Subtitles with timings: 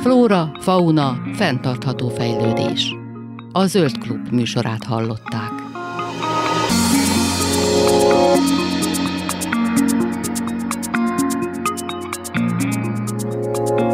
[0.00, 2.94] Flóra, fauna, fenntartható fejlődés.
[3.52, 5.52] A Zöld Klub műsorát hallották.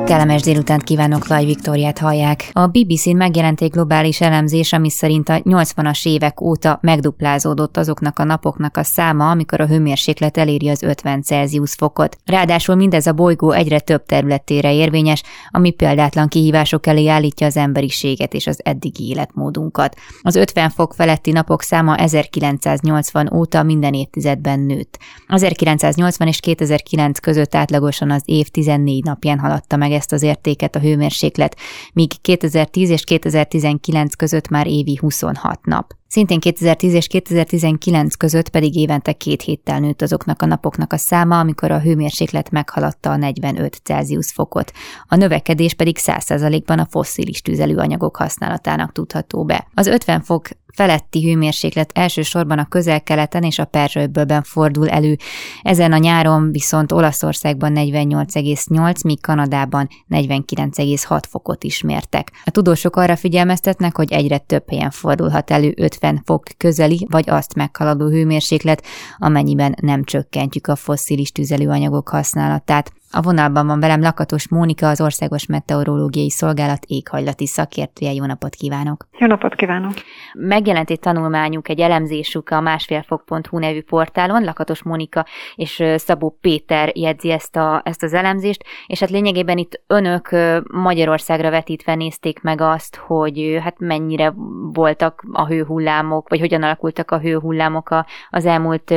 [0.07, 2.50] Kellemes délutánt kívánok, Laj Viktoriát hallják.
[2.52, 8.24] A BBC-n megjelent egy globális elemzés, ami szerint a 80-as évek óta megduplázódott azoknak a
[8.24, 12.16] napoknak a száma, amikor a hőmérséklet eléri az 50 Celsius fokot.
[12.24, 18.34] Ráadásul mindez a bolygó egyre több területére érvényes, ami példátlan kihívások elé állítja az emberiséget
[18.34, 19.96] és az eddigi életmódunkat.
[20.23, 24.98] Az 50 fok feletti napok száma 1980 óta minden évtizedben nőtt.
[25.29, 30.80] 1980 és 2009 között átlagosan az év 14 napján haladta meg ezt az értéket a
[30.80, 31.56] hőmérséklet,
[31.92, 35.95] míg 2010 és 2019 között már évi 26 nap.
[36.09, 41.38] Szintén 2010 és 2019 között pedig évente két héttel nőtt azoknak a napoknak a száma,
[41.38, 44.73] amikor a hőmérséklet meghaladta a 45 Celsius fokot.
[45.07, 49.66] A növekedés pedig 100%-ban a fosszilis tüzelőanyagok használatának tudható be.
[49.74, 55.16] Az 50 fok feletti hőmérséklet elsősorban a közel-keleten és a Perzsőbölben fordul elő.
[55.62, 62.32] Ezen a nyáron viszont Olaszországban 48,8, míg Kanadában 49,6 fokot is mértek.
[62.45, 67.55] A tudósok arra figyelmeztetnek, hogy egyre több helyen fordulhat elő 50 fok közeli vagy azt
[67.55, 68.83] meghaladó hőmérséklet,
[69.19, 72.93] amennyiben nem csökkentjük a fosszilis tüzelőanyagok használatát.
[73.10, 78.12] A vonalban van velem Lakatos Mónika, az Országos Meteorológiai Szolgálat éghajlati szakértője.
[78.12, 79.06] Jó napot kívánok!
[79.19, 79.93] Jó napot kívánok!
[80.32, 87.31] Megjelent egy tanulmányuk, egy elemzésük a másfélfok.hu nevű portálon, Lakatos Mónika és Szabó Péter jegyzi
[87.31, 90.28] ezt, a, ezt az elemzést, és hát lényegében itt önök
[90.72, 94.32] Magyarországra vetítve nézték meg azt, hogy hát mennyire
[94.72, 98.91] voltak a hőhullámok, vagy hogyan alakultak a hőhullámok az elmúlt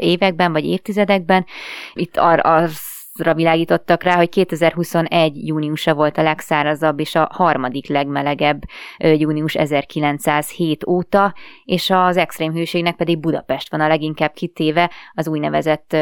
[0.00, 1.44] években, vagy évtizedekben.
[1.92, 2.89] Itt ar- az
[3.20, 8.62] ra világítottak rá, hogy 2021 júniusa volt a legszárazabb és a harmadik legmelegebb
[8.98, 15.96] június 1907 óta, és az extrém hőségnek pedig Budapest van a leginkább kitéve az úgynevezett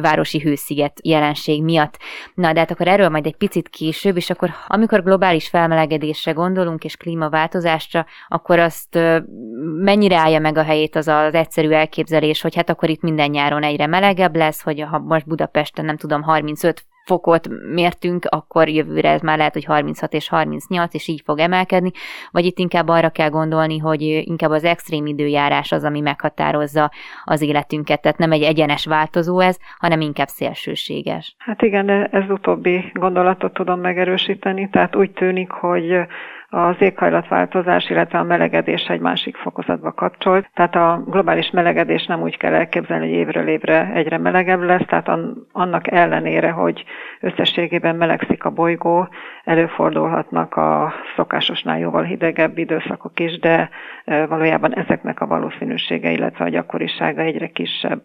[0.00, 1.98] városi hősziget jelenség miatt.
[2.34, 6.84] Na, de hát akkor erről majd egy picit később, és akkor amikor globális felmelegedésre gondolunk
[6.84, 8.98] és klímaváltozásra, akkor azt
[9.82, 13.62] mennyire állja meg a helyét az az egyszerű elképzelés, hogy hát akkor itt minden nyáron
[13.62, 19.20] egyre melegebb lesz, hogy ha most Budapesten nem tudom, 35 fokot mértünk, akkor jövőre ez
[19.20, 21.90] már lehet, hogy 36 és 38, és így fog emelkedni,
[22.30, 26.90] vagy itt inkább arra kell gondolni, hogy inkább az extrém időjárás az, ami meghatározza
[27.24, 31.34] az életünket, tehát nem egy egyenes változó ez, hanem inkább szélsőséges.
[31.38, 36.06] Hát igen, ez utóbbi gondolatot tudom megerősíteni, tehát úgy tűnik, hogy
[36.54, 40.50] az éghajlatváltozás, illetve a melegedés egy másik fokozatba kapcsolt.
[40.54, 45.10] Tehát a globális melegedés nem úgy kell elképzelni, hogy évről évre egyre melegebb lesz, tehát
[45.52, 46.84] annak ellenére, hogy
[47.20, 49.08] összességében melegszik a bolygó,
[49.44, 53.70] előfordulhatnak a szokásosnál jóval hidegebb időszakok is, de
[54.04, 58.02] valójában ezeknek a valószínűsége, illetve a gyakorisága egyre kisebb.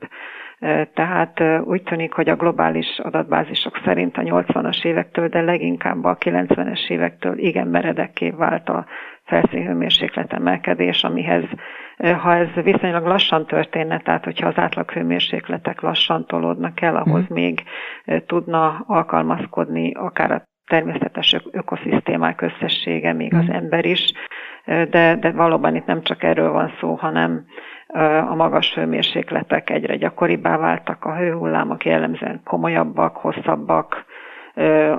[0.94, 6.90] Tehát úgy tűnik, hogy a globális adatbázisok szerint a 80-as évektől, de leginkább a 90-es
[6.90, 8.86] évektől igen meredekké vált a
[9.24, 11.44] felszínhőmérséklet emelkedés, amihez,
[11.98, 17.34] ha ez viszonylag lassan történne, tehát hogyha az átlaghőmérsékletek lassan tolódnak el, ahhoz mm.
[17.34, 17.64] még
[18.26, 23.54] tudna alkalmazkodni akár a természetes ökoszisztémák összessége, még az mm.
[23.54, 24.14] ember is,
[24.66, 27.46] de, de valóban itt nem csak erről van szó, hanem
[28.30, 34.06] a magas hőmérsékletek egyre gyakoribbá váltak, a hőhullámok jellemzően komolyabbak, hosszabbak,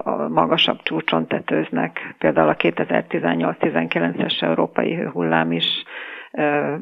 [0.03, 2.15] a magasabb csúcson tetőznek.
[2.19, 5.85] Például a 2018-19-es európai hőhullám is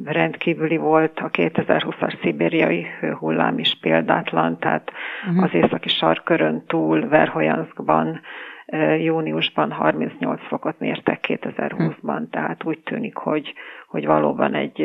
[0.04, 4.92] rendkívüli volt, a 2020-as szibériai hőhullám is példátlan, tehát
[5.28, 5.44] uh-huh.
[5.44, 8.20] az északi sarkörön túl Verhojanskban
[8.98, 13.52] júniusban 38 fokot mértek 2020-ban, tehát úgy tűnik, hogy,
[13.88, 14.82] hogy valóban egy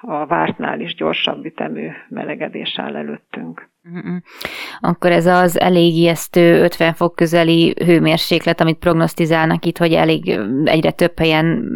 [0.00, 3.68] a vártnál is gyorsabb ütemű melegedés áll előttünk.
[4.80, 10.90] Akkor ez az elég ijesztő 50 fok közeli hőmérséklet, amit prognosztizálnak itt, hogy elég egyre
[10.90, 11.68] több helyen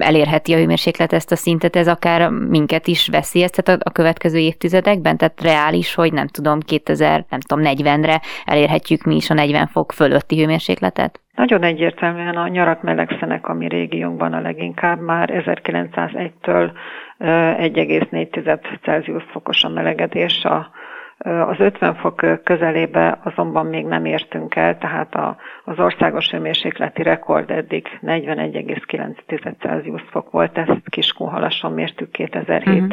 [0.00, 5.16] elérheti a hőmérséklet ezt a szintet, ez akár minket is veszélyeztet a következő évtizedekben?
[5.16, 9.92] Tehát reális, hogy nem tudom, 2000, nem tudom, 40-re elérhetjük mi is a 40 fok
[9.92, 11.20] fölötti hőmérsékletet?
[11.38, 16.70] Nagyon egyértelműen a nyarak melegszenek a mi régiónkban a leginkább már 1901-től
[17.18, 20.70] 1,4 Celsius fokos a melegedés a
[21.18, 27.50] Az 50 fok közelébe azonban még nem értünk el, tehát a, az országos hőmérsékleti rekord
[27.50, 32.66] eddig 41,9 Celsius fok volt, ezt Kiskunhalason mértük 2007.
[32.66, 32.88] Uh-huh.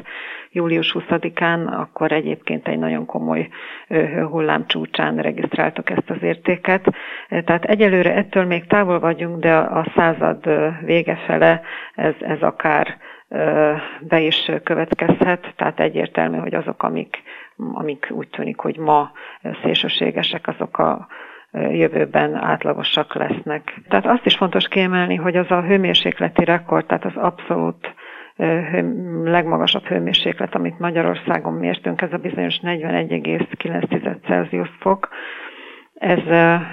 [0.56, 3.50] Július 20-án, akkor egyébként egy nagyon komoly
[3.88, 6.88] hőhullám csúcsán regisztráltuk ezt az értéket.
[7.46, 10.50] Tehát egyelőre ettől még távol vagyunk, de a század
[10.86, 11.62] vége fele
[11.96, 12.98] ez, ez akár
[14.00, 17.24] be is következhet, tehát egyértelmű, hogy azok, amik,
[17.74, 19.12] amik úgy tűnik, hogy ma
[19.64, 21.08] szélsőségesek, azok a
[21.52, 23.82] jövőben átlagosak lesznek.
[23.90, 27.94] Tehát azt is fontos kiemelni, hogy az a hőmérsékleti rekord, tehát az abszolút
[29.24, 35.10] legmagasabb hőmérséklet, amit Magyarországon mértünk, ez a bizonyos 41,9 Celsius fok,
[35.94, 36.20] ez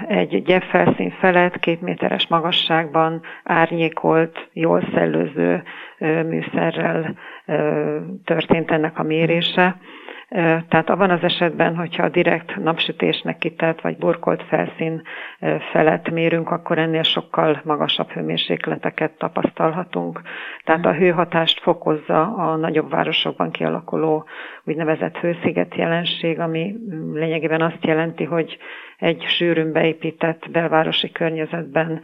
[0.07, 5.63] egy gyepfelszín felett, két méteres magasságban árnyékolt, jól szellőző
[5.99, 7.15] műszerrel
[8.23, 9.77] történt ennek a mérése.
[10.69, 15.01] Tehát abban az esetben, hogyha a direkt napsütésnek kitett vagy burkolt felszín
[15.71, 20.21] felett mérünk, akkor ennél sokkal magasabb hőmérsékleteket tapasztalhatunk.
[20.63, 24.25] Tehát a hőhatást fokozza a nagyobb városokban kialakuló
[24.63, 26.75] úgynevezett hősziget jelenség, ami
[27.13, 28.57] lényegében azt jelenti, hogy
[28.97, 32.01] egy sűrűn beépített belvárosi környezetben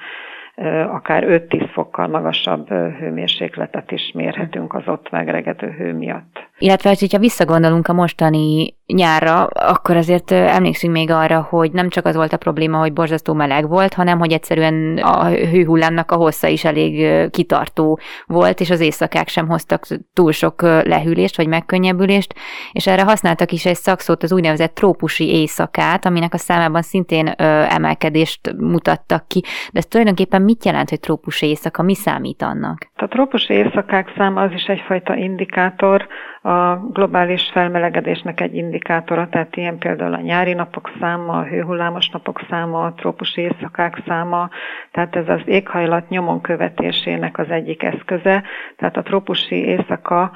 [0.92, 6.48] akár 5-10 fokkal magasabb hőmérsékletet is mérhetünk az ott megregető hő miatt.
[6.58, 12.16] Illetve, hogyha visszagondolunk a mostani nyárra, akkor azért emlékszünk még arra, hogy nem csak az
[12.16, 16.66] volt a probléma, hogy borzasztó meleg volt, hanem hogy egyszerűen a hőhullámnak a hossza is
[16.66, 22.34] elég kitartó volt, és az éjszakák sem hoztak túl sok lehűlést vagy megkönnyebbülést,
[22.72, 28.54] és erre használtak is egy szakszót, az úgynevezett trópusi éjszakát, aminek a számában szintén emelkedést
[28.58, 29.42] mutattak ki.
[29.72, 31.84] De ez tulajdonképpen mit jelent, hogy trópusi éjszaka?
[31.84, 32.78] Mi számít annak?
[32.96, 36.08] A trópusi éjszakák száma az is egyfajta indikátor,
[36.42, 42.42] a globális felmelegedésnek egy indikátora, tehát ilyen például a nyári napok száma, a hőhullámos napok
[42.50, 44.50] száma, a trópusi éjszakák száma,
[44.92, 48.44] tehát ez az éghajlat nyomon követésének az egyik eszköze,
[48.78, 50.32] tehát a trópusi éjszaka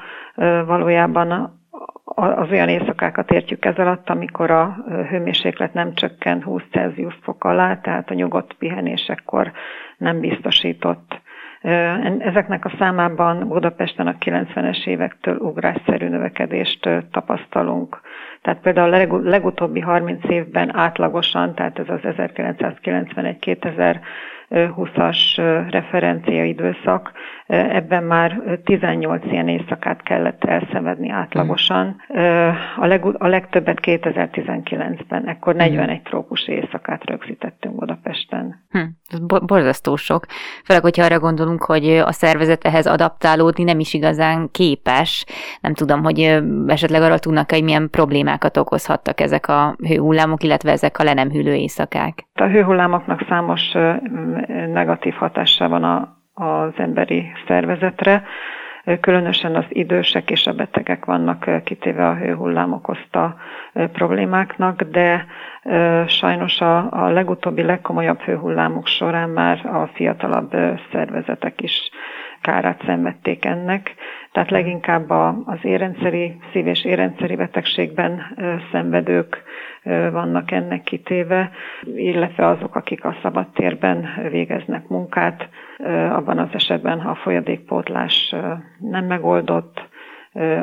[0.66, 1.62] valójában
[2.14, 4.76] az olyan éjszakákat értjük ez alatt, amikor a
[5.08, 9.52] hőmérséklet nem csökken 20 Celsius fok alá, tehát a nyugodt pihenésekkor
[9.96, 11.22] nem biztosított
[12.18, 18.00] Ezeknek a számában Budapesten a 90-es évektől ugrásszerű növekedést tapasztalunk.
[18.42, 23.96] Tehát például a legutóbbi 30 évben átlagosan, tehát ez az 1991-2000
[24.54, 25.18] 20-as
[25.70, 27.12] referencia időszak,
[27.46, 31.96] ebben már 18 ilyen éjszakát kellett elszenvedni átlagosan.
[32.76, 38.64] A, leg, a legtöbbet 2019-ben, ekkor 41 trópusi éjszakát rögzítettünk Budapesten.
[38.70, 38.78] Hm,
[39.08, 40.24] ez borzasztó sok.
[40.64, 45.24] Főleg, hogyha arra gondolunk, hogy a szervezet ehhez adaptálódni nem is igazán képes.
[45.60, 50.98] Nem tudom, hogy esetleg arra tudnak, hogy milyen problémákat okozhattak ezek a hőhullámok, illetve ezek
[50.98, 52.26] a le nem hűlő éjszakák.
[52.34, 53.74] A hőhullámoknak számos
[54.48, 58.22] negatív hatása van a, az emberi szervezetre.
[59.00, 63.36] Különösen az idősek és a betegek vannak kitéve a hőhullám okozta
[63.92, 65.26] problémáknak, de
[66.06, 70.50] sajnos a, a legutóbbi legkomolyabb hőhullámok során már a fiatalabb
[70.92, 71.90] szervezetek is
[72.40, 73.94] kárát szenvedték ennek.
[74.32, 75.10] Tehát leginkább
[75.44, 78.22] az érrendszeri, szív- és érrendszeri betegségben
[78.72, 79.42] szenvedők
[80.12, 81.50] vannak ennek kitéve,
[81.94, 85.48] illetve azok, akik a szabadtérben végeznek munkát,
[86.10, 88.34] abban az esetben, ha a folyadékpótlás
[88.78, 89.88] nem megoldott,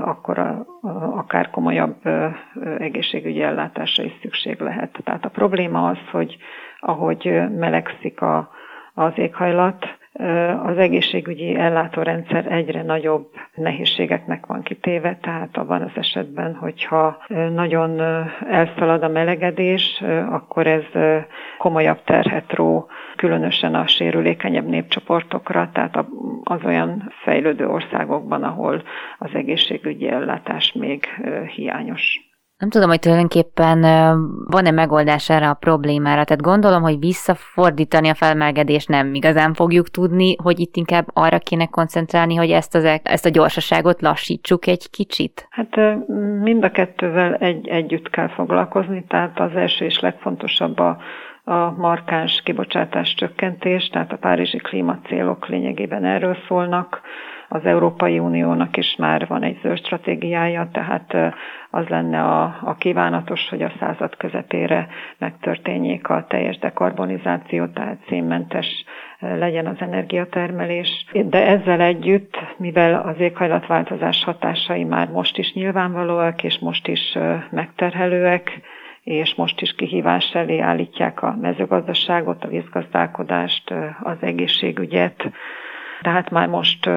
[0.02, 0.88] akkor a, a,
[1.18, 1.96] akár komolyabb
[2.78, 5.00] egészségügyi ellátásra is szükség lehet.
[5.04, 6.38] Tehát a probléma az, hogy
[6.80, 8.50] ahogy melegszik a,
[8.94, 10.00] az éghajlat,
[10.64, 17.18] az egészségügyi ellátórendszer egyre nagyobb nehézségeknek van kitéve, tehát abban az esetben, hogyha
[17.54, 18.00] nagyon
[18.50, 20.84] elszalad a melegedés, akkor ez
[21.58, 26.06] komolyabb terhet ró, különösen a sérülékenyebb népcsoportokra, tehát
[26.44, 28.84] az olyan fejlődő országokban, ahol
[29.18, 31.06] az egészségügyi ellátás még
[31.56, 32.31] hiányos.
[32.62, 33.82] Nem tudom, hogy tulajdonképpen
[34.46, 36.24] van-e megoldás erre a problémára.
[36.24, 41.66] Tehát gondolom, hogy visszafordítani a felmelegedést nem igazán fogjuk tudni, hogy itt inkább arra kéne
[41.66, 45.48] koncentrálni, hogy ezt, az, ezt a gyorsaságot lassítsuk egy kicsit.
[45.50, 45.76] Hát
[46.42, 50.98] mind a kettővel egy, együtt kell foglalkozni, tehát az első és legfontosabb a
[51.44, 57.02] a markáns kibocsátás csökkentés, tehát a párizsi klímacélok lényegében erről szólnak.
[57.54, 61.16] Az Európai Uniónak is már van egy zöld stratégiája, tehát
[61.70, 68.86] az lenne a, a kívánatos, hogy a század közepére megtörténjék a teljes dekarbonizáció, tehát szénmentes
[69.20, 71.06] legyen az energiatermelés.
[71.26, 77.18] De ezzel együtt, mivel az éghajlatváltozás hatásai már most is nyilvánvalóak, és most is
[77.50, 78.62] megterhelőek,
[79.04, 85.32] és most is kihívás elé állítják a mezőgazdaságot, a vízgazdálkodást, az egészségügyet,
[86.02, 86.90] tehát már most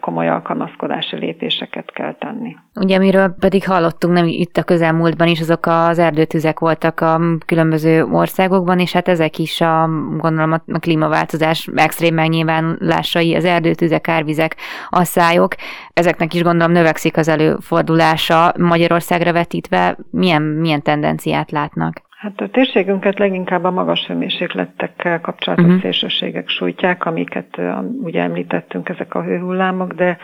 [0.00, 2.56] komoly alkalmazkodási lépéseket kell tenni.
[2.74, 8.04] Ugye, amiről pedig hallottunk nem itt a közelmúltban is, azok az erdőtüzek voltak a különböző
[8.04, 14.56] országokban, és hát ezek is a, gondolom a klímaváltozás extrém megnyilvánulásai, az erdőtüzek, árvizek,
[14.88, 15.54] asszályok,
[15.92, 19.96] ezeknek is gondolom növekszik az előfordulása Magyarországra vetítve.
[20.10, 22.05] Milyen, milyen tendenciát látnak?
[22.16, 25.80] Hát a térségünket leginkább a magas hőmérsékletekkel kapcsolatos uh-huh.
[25.80, 27.60] szélsőségek sújtják, amiket
[28.02, 30.18] ugye említettünk, ezek a hőhullámok, de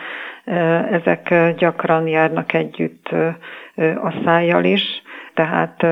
[0.91, 3.09] ezek gyakran járnak együtt
[4.03, 5.01] a szájjal is,
[5.33, 5.83] tehát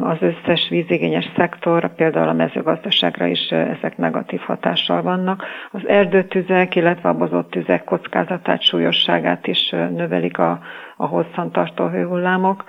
[0.00, 5.44] az összes vízigényes szektor, például a mezőgazdaságra is ezek negatív hatással vannak.
[5.70, 10.60] Az erdőtüzek, illetve a bozott tüzek kockázatát, súlyosságát is növelik a,
[11.00, 12.64] a hosszantartó hőhullámok.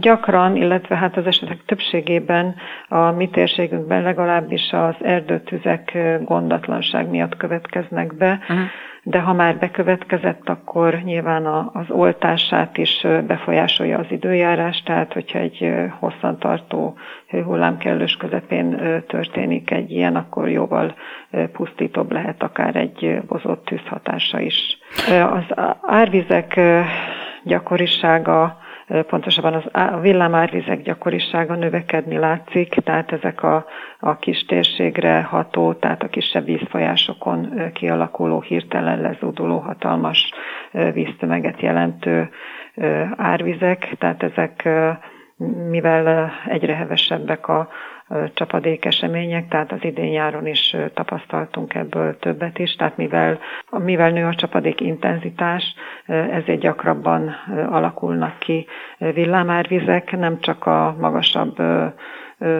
[0.00, 2.54] Gyakran, illetve hát az esetek többségében
[2.88, 8.38] a mi térségünkben legalábbis az erdőtüzek gondatlanság miatt következnek be.
[8.42, 8.58] Uh-huh
[9.06, 15.72] de ha már bekövetkezett, akkor nyilván az oltását is befolyásolja az időjárás, tehát hogyha egy
[15.98, 16.94] hosszantartó
[17.28, 20.94] hőhullám kellős közepén történik egy ilyen, akkor jóval
[21.52, 24.78] pusztítóbb lehet akár egy bozott tűzhatása is.
[25.08, 25.44] Az
[25.82, 26.60] árvizek
[27.42, 33.66] gyakorisága pontosabban az, a villámárvizek gyakorisága növekedni látszik, tehát ezek a,
[34.00, 40.30] a kis térségre ható, tehát a kisebb vízfolyásokon kialakuló, hirtelen lezúduló hatalmas
[40.92, 42.30] víztömeget jelentő
[43.16, 44.68] árvizek, tehát ezek
[45.70, 47.68] mivel egyre hevesebbek a
[48.34, 53.38] csapadékesemények, tehát az idén nyáron is tapasztaltunk ebből többet is, tehát mivel,
[53.70, 55.74] mivel nő a csapadék intenzitás,
[56.06, 57.36] ezért gyakrabban
[57.70, 58.66] alakulnak ki
[58.98, 61.56] villámárvizek, nem csak a magasabb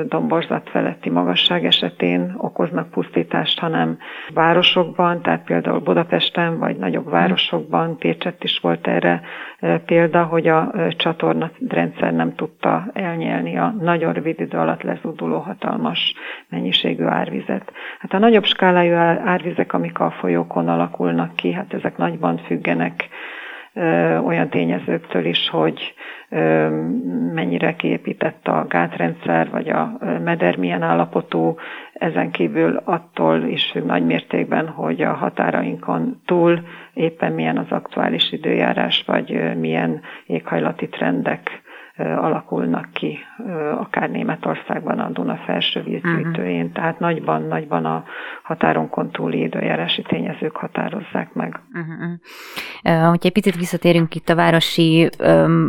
[0.08, 3.98] domborzat feletti magasság esetén okoznak pusztítást, hanem
[4.34, 9.22] városokban, tehát például Budapesten vagy nagyobb városokban, Pécsett is volt erre
[9.86, 16.14] példa, hogy a csatornarendszer nem tudta elnyelni a nagyon rövid idő alatt lezúduló hatalmas
[16.48, 17.72] mennyiségű árvizet.
[17.98, 23.08] Hát a nagyobb skálájú árvizek, amik a folyókon alakulnak ki, hát ezek nagyban függenek
[24.25, 25.95] olyan tényezőktől is, hogy
[27.33, 31.57] mennyire kiépített a gátrendszer, vagy a meder milyen állapotú,
[31.93, 36.61] ezen kívül attól is függ nagy mértékben, hogy a határainkon túl
[36.95, 41.62] éppen milyen az aktuális időjárás, vagy milyen éghajlati trendek
[41.98, 43.18] alakulnak ki,
[43.78, 46.72] akár Németországban a Duna felső vízgyűjtőjén, uh-huh.
[46.72, 48.04] tehát nagyban, nagyban a
[48.42, 51.60] határonkon túli időjárási tényezők határozzák meg.
[51.72, 53.00] Uh-huh.
[53.00, 55.10] Uh, hogyha egy picit visszatérünk itt a városi,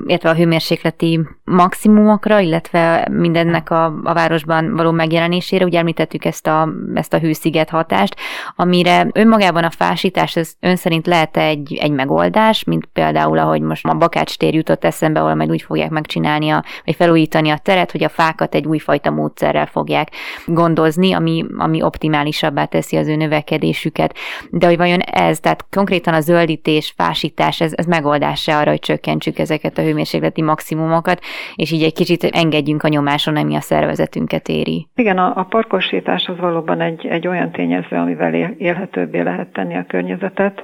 [0.06, 6.70] illetve a hőmérsékleti maximumokra, illetve mindennek a, a városban való megjelenésére, ugye említettük ezt a,
[6.94, 8.16] ezt a hősziget hatást,
[8.56, 13.86] amire önmagában a fásítás, ez ön szerint lehet egy, egy megoldás, mint például, ahogy most
[13.86, 17.58] a Bakács tér jutott eszembe, ahol majd úgy fogják meg megcsinálni, a, vagy felújítani a
[17.58, 20.08] teret, hogy a fákat egy újfajta módszerrel fogják
[20.46, 24.16] gondozni, ami, ami optimálisabbá teszi az ő növekedésüket.
[24.50, 29.40] De hogy vajon ez, tehát konkrétan a zöldítés, fásítás, ez, ez megoldás arra, hogy csökkentsük
[29.40, 31.20] ezeket a hőmérsékleti maximumokat,
[31.56, 34.88] és így egy kicsit engedjünk a nyomáson, ami a szervezetünket éri.
[34.96, 39.86] Igen, a, a parkosítás az valóban egy, egy olyan tényező, amivel élhetőbbé lehet tenni a
[39.88, 40.64] környezetet.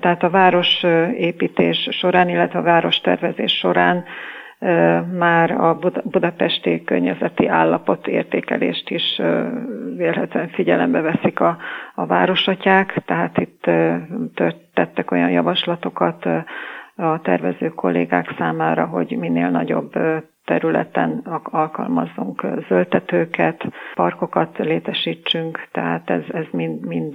[0.00, 4.04] Tehát a városépítés során, illetve a város tervezés során
[5.18, 9.20] már a budapesti környezeti állapot értékelést is
[9.96, 11.56] vélhetően figyelembe veszik a,
[11.94, 13.70] a városatyák, tehát itt
[14.74, 16.26] tettek olyan javaslatokat
[16.96, 19.92] a tervező kollégák számára, hogy minél nagyobb
[20.48, 27.12] területen alkalmazzunk zöldtetőket, parkokat létesítsünk, tehát ez, ez mind, mind,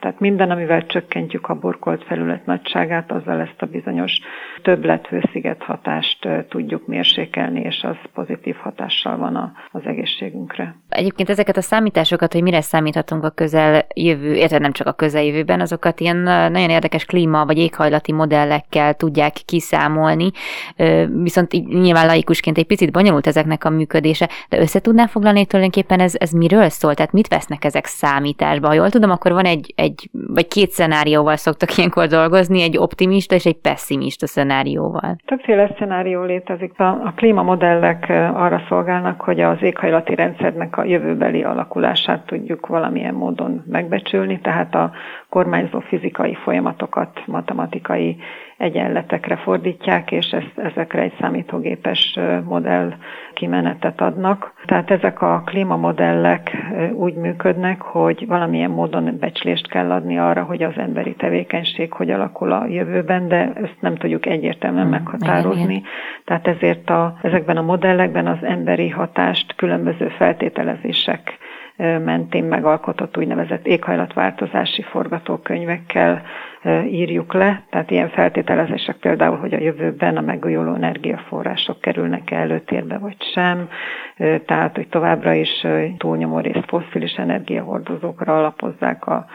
[0.00, 4.18] tehát minden, amivel csökkentjük a burkolt felület nagyságát, azzal ezt a bizonyos
[4.62, 10.76] többlet hősziget hatást tudjuk mérsékelni, és az pozitív hatással van a, az egészségünkre.
[10.88, 15.60] Egyébként ezeket a számításokat, hogy mire számíthatunk a közel jövő, érted nem csak a közeljövőben,
[15.60, 16.16] azokat ilyen
[16.52, 20.30] nagyon érdekes klíma vagy éghajlati modellekkel tudják kiszámolni,
[21.22, 25.46] viszont így nyilván laikusként egy picit bonyolult ezeknek a működése, de össze tudnám foglalni hogy
[25.46, 26.94] tulajdonképpen ez, ez miről szól?
[26.94, 28.66] Tehát mit vesznek ezek számításba?
[28.66, 33.34] Ha jól tudom, akkor van egy, egy vagy két szenárióval szoktak ilyenkor dolgozni, egy optimista
[33.34, 35.16] és egy pessimista szenárióval?
[35.24, 36.78] Többféle szenárió létezik.
[36.78, 43.62] A, a klímamodellek arra szolgálnak, hogy az éghajlati rendszernek a jövőbeli alakulását tudjuk valamilyen módon
[43.66, 44.92] megbecsülni, tehát a
[45.28, 48.16] kormányzó fizikai folyamatokat matematikai
[48.62, 52.92] egyenletekre fordítják, és ezt, ezekre egy számítógépes modell
[53.34, 54.52] kimenetet adnak.
[54.66, 56.56] Tehát ezek a klímamodellek
[56.94, 62.52] úgy működnek, hogy valamilyen módon becslést kell adni arra, hogy az emberi tevékenység hogy alakul
[62.52, 65.62] a jövőben, de ezt nem tudjuk egyértelműen hmm, meghatározni.
[65.62, 65.82] Igen, igen.
[66.24, 71.38] Tehát ezért a, ezekben a modellekben az emberi hatást különböző feltételezések
[71.76, 76.22] mentén megalkotott úgynevezett éghajlatváltozási forgatókönyvekkel
[76.86, 77.62] írjuk le.
[77.70, 83.68] Tehát ilyen feltételezések például, hogy a jövőben a megújuló energiaforrások kerülnek -e előtérbe vagy sem,
[84.46, 85.66] tehát hogy továbbra is
[85.98, 89.26] túlnyomó részt fosszilis energiahordozókra alapozzák a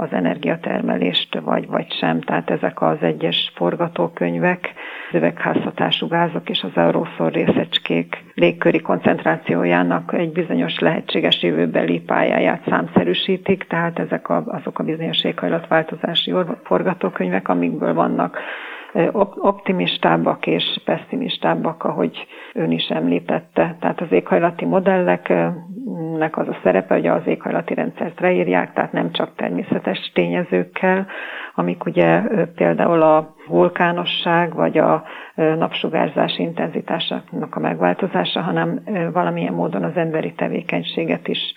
[0.00, 2.20] az energiatermelést, vagy, vagy sem.
[2.20, 4.72] Tehát ezek az egyes forgatókönyvek,
[5.08, 13.64] az üvegházhatású gázok és az aeroszol részecskék légköri koncentrációjának egy bizonyos lehetséges jövőbeli pályáját számszerűsítik,
[13.64, 18.38] tehát ezek a, azok a bizonyos éghajlatváltozási forgatókönyvek, amikből vannak
[19.36, 23.76] optimistábbak és pessimistábbak, ahogy ön is említette.
[23.80, 24.64] Tehát az éghajlati
[25.90, 31.06] modelleknek az a szerepe, hogy az éghajlati rendszert leírják, tehát nem csak természetes tényezőkkel,
[31.54, 32.20] amik ugye
[32.54, 35.02] például a vulkánosság vagy a
[35.34, 38.80] napsugárzás intenzitásának a megváltozása, hanem
[39.12, 41.54] valamilyen módon az emberi tevékenységet is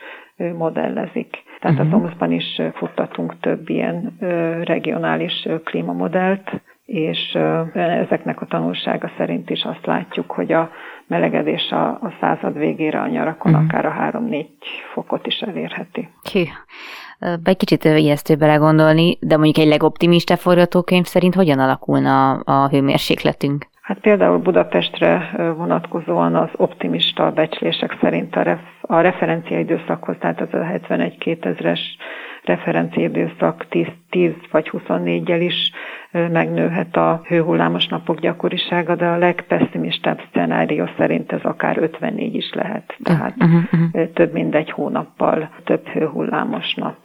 [0.58, 1.44] modellezik.
[1.60, 1.94] Tehát uh-huh.
[1.94, 2.06] az mhm.
[2.06, 4.18] OMSZ-ban is futtatunk több ilyen
[4.64, 7.38] regionális klímamodellt, és
[7.74, 10.70] ezeknek a tanulsága szerint is azt látjuk, hogy a
[11.14, 13.68] melegedés a, a század végére a nyarakon uh-huh.
[13.68, 14.46] akár a 3-4
[14.94, 16.10] fokot is elérheti.
[16.32, 16.44] Hű.
[17.44, 23.66] Egy kicsit ijesztő belegondolni, de mondjuk egy legoptimista forgatókönyv szerint hogyan alakulna a, hőmérsékletünk?
[23.82, 30.48] Hát például Budapestre vonatkozóan az optimista becslések szerint a, ref, a referencia időszakhoz, tehát az
[30.52, 31.80] a 71-2000-es
[32.44, 35.72] referenciaidőszak 10, 10 vagy 24-jel is
[36.32, 42.96] megnőhet a hőhullámos napok gyakorisága, de a legpesszimistább szenárió szerint ez akár 54 is lehet.
[43.04, 44.12] Tehát uh-huh, uh-huh.
[44.14, 46.96] több mint egy hónappal több hőhullámos nap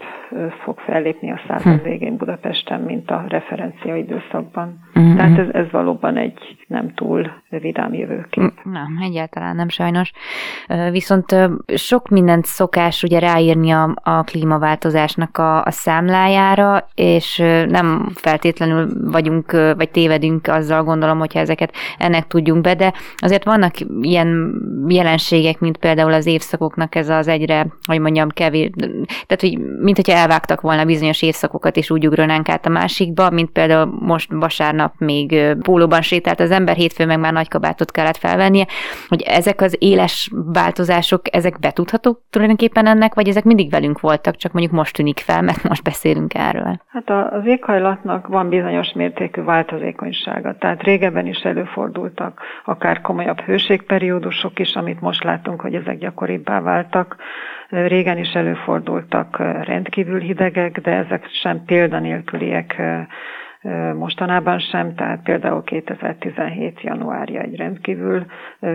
[0.64, 4.78] fog fellépni a század végén Budapesten, mint a referencia időszakban.
[4.94, 5.16] Uh-huh.
[5.16, 8.52] Tehát ez, ez valóban egy nem túl vidám jövőkép.
[8.62, 10.12] Nem, egyáltalán nem sajnos.
[10.90, 11.36] Viszont
[11.66, 17.36] sok mindent szokás ugye ráírni a, a klímaváltozásnak a, a számlájára, és
[17.68, 23.74] nem feltétlenül vagyunk, vagy tévedünk azzal gondolom, hogyha ezeket ennek tudjunk be, de azért vannak
[24.00, 24.54] ilyen
[24.88, 28.70] jelenségek, mint például az évszakoknak ez az egyre, hogy mondjam, kevés,
[29.26, 33.50] tehát hogy mint hogyha elvágtak volna bizonyos évszakokat, és úgy ugranánk át a másikba, mint
[33.50, 38.66] például most vasárnap még pólóban sétált az ember, hétfő meg már nagy kabátot kellett felvennie,
[39.08, 44.52] hogy ezek az éles változások, ezek betudhatók tulajdonképpen ennek, vagy ezek mindig velünk voltak, csak
[44.52, 46.80] mondjuk most tűnik fel, mert most beszélünk erről?
[46.86, 50.54] Hát az éghajlatnak van bizonyos bizonyos mértékű változékonysága.
[50.58, 57.16] Tehát régebben is előfordultak akár komolyabb hőségperiódusok is, amit most látunk, hogy ezek gyakoribbá váltak.
[57.68, 62.82] Régen is előfordultak rendkívül hidegek, de ezek sem példanélküliek
[63.94, 66.80] mostanában sem, tehát például 2017.
[66.80, 68.26] januárja egy rendkívül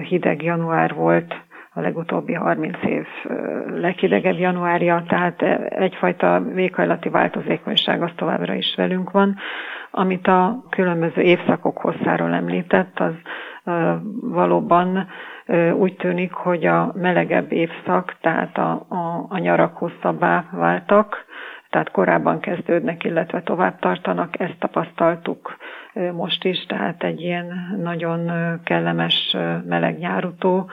[0.10, 1.36] hideg január volt,
[1.76, 3.06] a legutóbbi 30 év
[3.76, 9.36] leghidegebb januárja, tehát egyfajta véghajlati változékonyság az továbbra is velünk van.
[9.96, 13.14] Amit a különböző évszakok hosszáról említett, az
[14.22, 15.08] valóban
[15.78, 21.26] úgy tűnik, hogy a melegebb évszak, tehát a, a, a nyarak hosszabbá váltak,
[21.70, 25.58] tehát korábban kezdődnek, illetve tovább tartanak, ezt tapasztaltuk
[26.14, 28.32] most is, tehát egy ilyen nagyon
[28.64, 30.70] kellemes meleg nyárutó,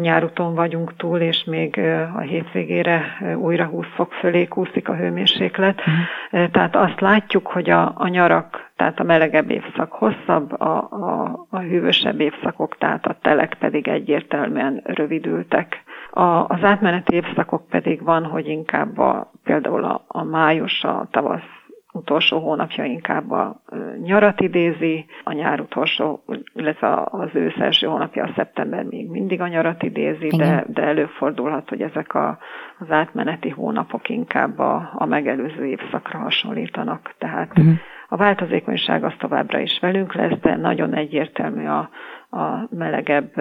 [0.00, 1.78] nyáruton vagyunk túl, és még
[2.16, 3.02] a hétvégére
[3.36, 5.78] újra 20 fok fölé kúszik a hőmérséklet.
[5.78, 6.50] Uh-huh.
[6.50, 11.58] Tehát azt látjuk, hogy a, a nyarak, tehát a melegebb évszak hosszabb, a, a, a
[11.58, 15.82] hűvösebb évszakok, tehát a telek pedig egyértelműen rövidültek.
[16.10, 21.57] A, az átmeneti évszakok pedig van, hogy inkább a, például a, a május, a tavasz
[21.98, 23.60] utolsó hónapja inkább a
[24.02, 26.22] nyarat idézi, a nyár utolsó,
[26.54, 31.68] illetve az ősz első hónapja, a szeptember még mindig a nyarat idézi, de, de előfordulhat,
[31.68, 32.38] hogy ezek a,
[32.78, 37.14] az átmeneti hónapok inkább a, a megelőző évszakra hasonlítanak.
[37.18, 37.74] Tehát uh-huh.
[38.10, 41.88] A változékonyság az továbbra is velünk lesz, de nagyon egyértelmű a,
[42.30, 43.32] a melegebb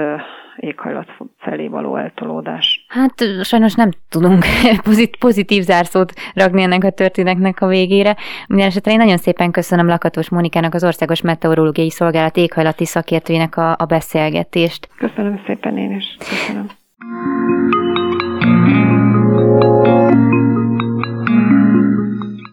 [0.56, 2.86] éghajlat felé való eltolódás.
[2.88, 4.46] Hát sajnos nem tudunk
[5.20, 8.16] pozitív zárszót ragni ennek a történetnek a végére.
[8.48, 13.76] Minden esetre én nagyon szépen köszönöm Lakatos Mónikának, az Országos Meteorológiai Szolgálat éghajlati szakértőjének a,
[13.78, 14.90] a beszélgetést.
[14.98, 16.18] Köszönöm szépen én is.
[16.18, 16.66] Köszönöm.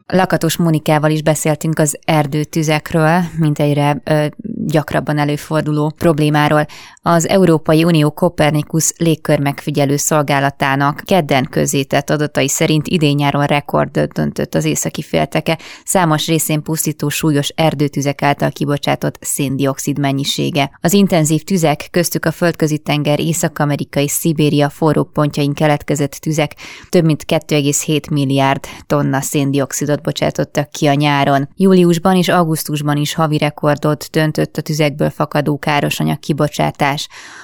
[0.07, 4.27] Lakatos Monikával is beszéltünk az erdőtüzekről, mint egyre ö,
[4.67, 6.67] gyakrabban előforduló problémáról.
[7.07, 15.03] Az Európai Unió Kopernikus légkörmegfigyelő szolgálatának kedden közétett adatai szerint idén-nyáron rekordot döntött az északi
[15.03, 20.79] félteke, számos részén pusztító súlyos erdőtüzek által kibocsátott széndiokszid mennyisége.
[20.81, 26.55] Az intenzív tüzek, köztük a földközi tenger Észak-Amerika és Szibéria forró pontjain keletkezett tüzek
[26.89, 31.49] több mint 2,7 milliárd tonna széndiokszidot bocsátottak ki a nyáron.
[31.57, 36.93] Júliusban és augusztusban is havi rekordot döntött a tüzekből fakadó károsanyag kibocsátás.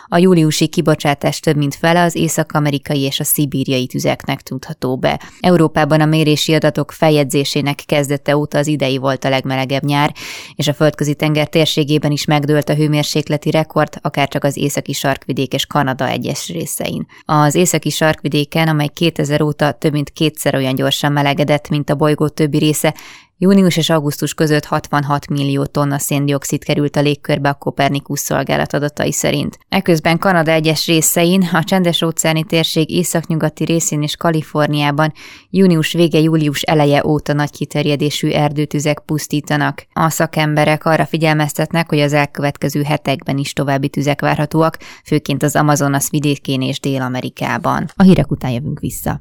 [0.07, 5.21] A júliusi kibocsátás több mint fele az észak-amerikai és a szibíriai tüzeknek tudható be.
[5.41, 10.15] Európában a mérési adatok feljegyzésének kezdete óta az idei volt a legmelegebb nyár,
[10.55, 15.67] és a földközi tenger térségében is megdőlt a hőmérsékleti rekord, akárcsak az északi sarkvidék és
[15.67, 17.07] Kanada egyes részein.
[17.25, 22.29] Az északi sarkvidéken, amely 2000 óta több mint kétszer olyan gyorsan melegedett, mint a bolygó
[22.29, 22.95] többi része,
[23.43, 29.13] Június és augusztus között 66 millió tonna széndiokszid került a légkörbe a Kopernikus szolgálat adatai
[29.13, 29.59] szerint.
[29.69, 35.13] Eközben Kanada egyes részein, a csendes óceáni térség északnyugati részén és Kaliforniában
[35.51, 39.87] június vége július eleje óta nagy kiterjedésű erdőtüzek pusztítanak.
[39.93, 46.09] A szakemberek arra figyelmeztetnek, hogy az elkövetkező hetekben is további tüzek várhatóak, főként az Amazonas
[46.11, 47.91] vidékén és Dél-Amerikában.
[47.97, 49.21] A hírek után jövünk vissza.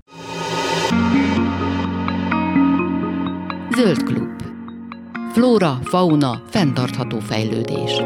[3.80, 4.42] Zöld klub.
[5.32, 8.02] Flóra, fauna, fenntartható fejlődés.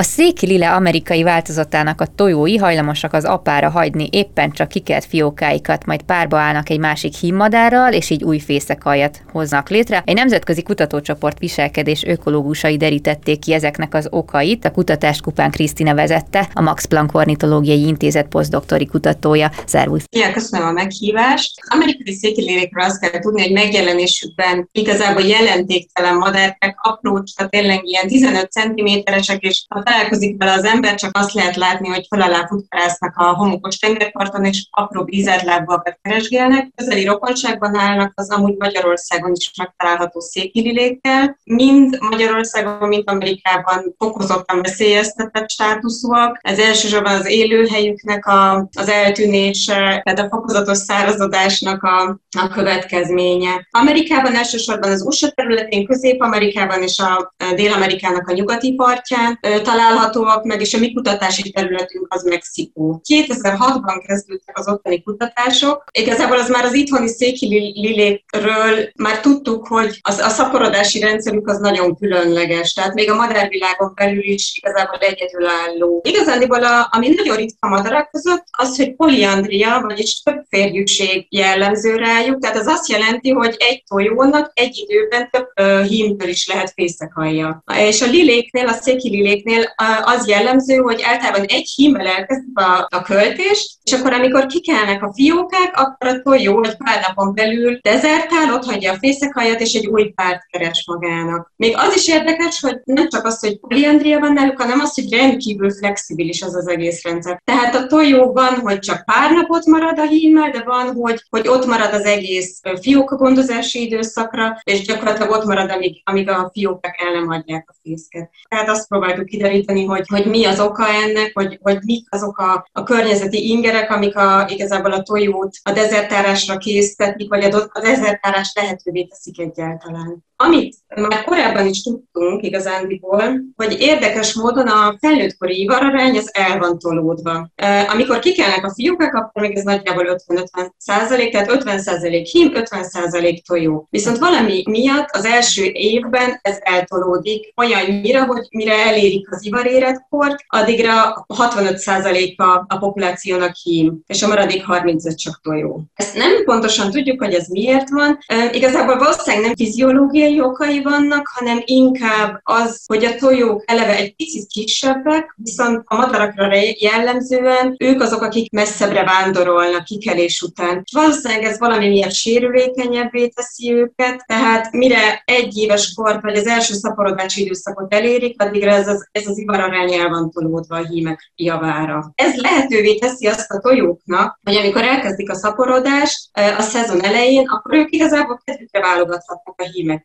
[0.00, 5.86] A széki lile amerikai változatának a tojói hajlamosak az apára hagyni éppen csak kikelt fiókáikat,
[5.86, 10.02] majd párba állnak egy másik hímmadárral, és így új fészekaljat hoznak létre.
[10.06, 14.64] Egy nemzetközi kutatócsoport viselkedés ökológusai derítették ki ezeknek az okait.
[14.64, 19.50] A kutatást Kupán Krisztina vezette, a Max Planck Ornitológiai Intézet posztdoktori kutatója.
[19.66, 20.04] Szervusz!
[20.10, 21.52] Ja, köszönöm a meghívást.
[21.68, 28.08] Amerikai széki lilékről azt kell tudni, hogy megjelenésükben igazából jelentéktelen madárkák, apró, tehát tényleg ilyen
[28.08, 32.46] 15 cm-esek, és a találkozik vele az ember, csak azt lehet látni, hogy fel alá
[32.46, 36.68] futkárásznak a homokos tengerparton, és apró vízátlábbakat keresgélnek.
[36.76, 41.38] Közeli rokonságban állnak az amúgy Magyarországon is megtalálható székililékkel.
[41.44, 46.38] Mind Magyarországon, mind Amerikában fokozottan veszélyeztetett státuszúak.
[46.40, 53.68] Ez elsősorban az élőhelyüknek a, az eltűnése, tehát a fokozatos szárazodásnak a, a következménye.
[53.70, 59.38] Amerikában elsősorban az USA területén, Közép-Amerikában és a Dél-Amerikának a nyugati partján
[59.80, 63.00] találhatóak meg, és a mi kutatási területünk az Mexikó.
[63.08, 65.84] 2006-ban kezdődtek az ottani kutatások.
[65.92, 71.58] Igazából az már az itthoni széki lilékről már tudtuk, hogy az, a szaporodási rendszerük az
[71.58, 76.00] nagyon különleges, tehát még a madárvilágon belül is igazából egyedülálló.
[76.04, 82.40] Igazándiból, a, ami nagyon ritka madarak között, az, hogy poliandria, vagyis több férjűség jellemző rájuk,
[82.40, 87.62] tehát az azt jelenti, hogy egy tojónak egy időben több uh, hímből is lehet fészekalja.
[87.78, 89.59] És a liléknél, a széki liléknél
[90.04, 95.12] az jellemző, hogy általában egy hímmel elkezdik a, a költést, és akkor amikor kikelnek a
[95.12, 99.86] fiókák, akkor a tojó egy pár napon belül dezertál, ott hagyja a fészekajat, és egy
[99.86, 101.52] új párt keres magának.
[101.56, 105.12] Még az is érdekes, hogy nem csak az, hogy poliandria van náluk, hanem az, hogy
[105.12, 107.42] rendkívül flexibilis az az egész rendszer.
[107.44, 111.66] Tehát a tojóban, hogy csak pár napot marad a hímmel, de van, hogy, hogy ott
[111.66, 117.12] marad az egész fióka gondozási időszakra, és gyakorlatilag ott marad, amíg, amíg a fiókák el
[117.12, 118.30] nem adják a fészket.
[118.48, 122.68] Tehát azt próbáltuk kideríteni, hogy, hogy mi az oka ennek, hogy, hogy mik azok a,
[122.72, 128.52] a környezeti ingerek, amik a, igazából a tojót a dezertárásra készítetik, vagy a, a dezertárás
[128.54, 130.24] lehetővé teszik egyáltalán.
[130.42, 136.78] Amit már korábban is tudtunk igazándiból, hogy érdekes módon a felnőttkori ivararány az el van
[136.78, 137.50] tolódva.
[137.92, 142.84] Amikor kikelnek a fiúkák, akkor még ez nagyjából 50-50 százalék, tehát 50 százalék hím, 50
[142.84, 143.86] százalék tojó.
[143.90, 151.24] Viszont valami miatt az első évben ez eltolódik olyannyira, hogy mire elérik az ivaréretkort, addigra
[151.28, 155.82] 65 százaléka a populációnak hím, és a maradék 35 csak tojó.
[155.94, 158.18] Ezt nem pontosan tudjuk, hogy ez miért van.
[158.52, 164.16] Igazából valószínűleg nem fiziológiai higiéniai okai vannak, hanem inkább az, hogy a tojók eleve egy
[164.16, 170.84] picit kisebbek, viszont a madarakra jellemzően ők azok, akik messzebbre vándorolnak kikelés után.
[170.92, 176.74] Valószínűleg ez valami miatt sérülékenyebbé teszi őket, tehát mire egy éves kort, vagy az első
[176.74, 182.12] szaporodási időszakot elérik, addigra ez az, ez az ivararány el van tolódva a hímek javára.
[182.14, 187.74] Ez lehetővé teszi azt a tojóknak, hogy amikor elkezdik a szaporodást a szezon elején, akkor
[187.74, 190.04] ők igazából kedvükre válogathatnak a hímek.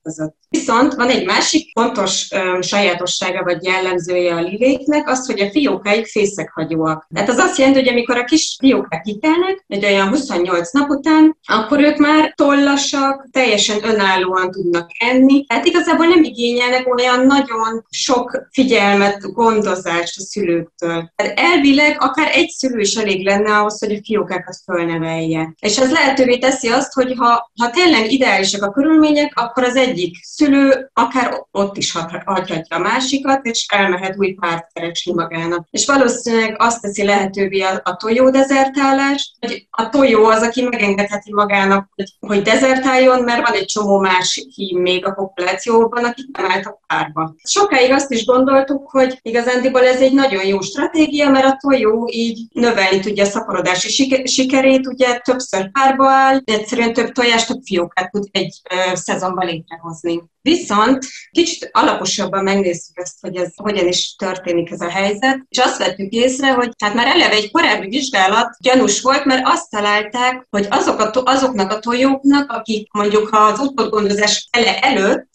[0.50, 6.06] Viszont van egy másik fontos um, sajátossága vagy jellemzője a liléknek, az, hogy a fiókáik
[6.06, 7.08] fészekhagyóak.
[7.14, 11.38] Tehát az azt jelenti, hogy amikor a kis fiókák kikelnek, egy olyan 28 nap után,
[11.44, 15.46] akkor ők már tollasak, teljesen önállóan tudnak enni.
[15.46, 21.12] Tehát igazából nem igényelnek olyan nagyon sok figyelmet, gondozást a szülőktől.
[21.16, 25.54] Tehát elvileg akár egy szülő is elég lenne ahhoz, hogy a fiókákat fölnevelje.
[25.60, 30.24] És ez lehetővé teszi azt, hogy ha, ha tényleg ideálisak a körülmények, akkor az egyik
[30.24, 31.92] szülő akár ott is
[32.26, 35.68] hagyhatja a másikat, és elmehet új párt keresni magának.
[35.72, 41.34] És valószínűleg azt teszi lehetővé a, a tojó dezertálás, hogy a tojó az, aki megengedheti
[41.34, 46.52] magának, hogy, hogy dezertáljon, mert van egy csomó más hím még a populációban, akik nem
[46.52, 47.36] álltak párba.
[47.44, 52.40] Sokáig azt is gondoltuk, hogy igazándiból ez egy nagyon jó stratégia, mert a tojó így
[52.52, 58.28] növelni tudja a szaporodási sikerét, ugye többször párba áll, egyszerűen több tojást, több fiókát tud
[58.32, 58.62] egy
[58.94, 59.95] szezonban létrehozni.
[59.96, 60.28] Listening.
[60.46, 65.78] Viszont kicsit alaposabban megnézzük ezt, hogy ez hogyan is történik ez a helyzet, és azt
[65.78, 70.68] vettük észre, hogy hát már eleve egy korábbi vizsgálat gyanús volt, mert azt találták, hogy
[70.70, 75.30] azok a, azoknak a tojóknak, akik mondjuk az utódgondozás ele előtt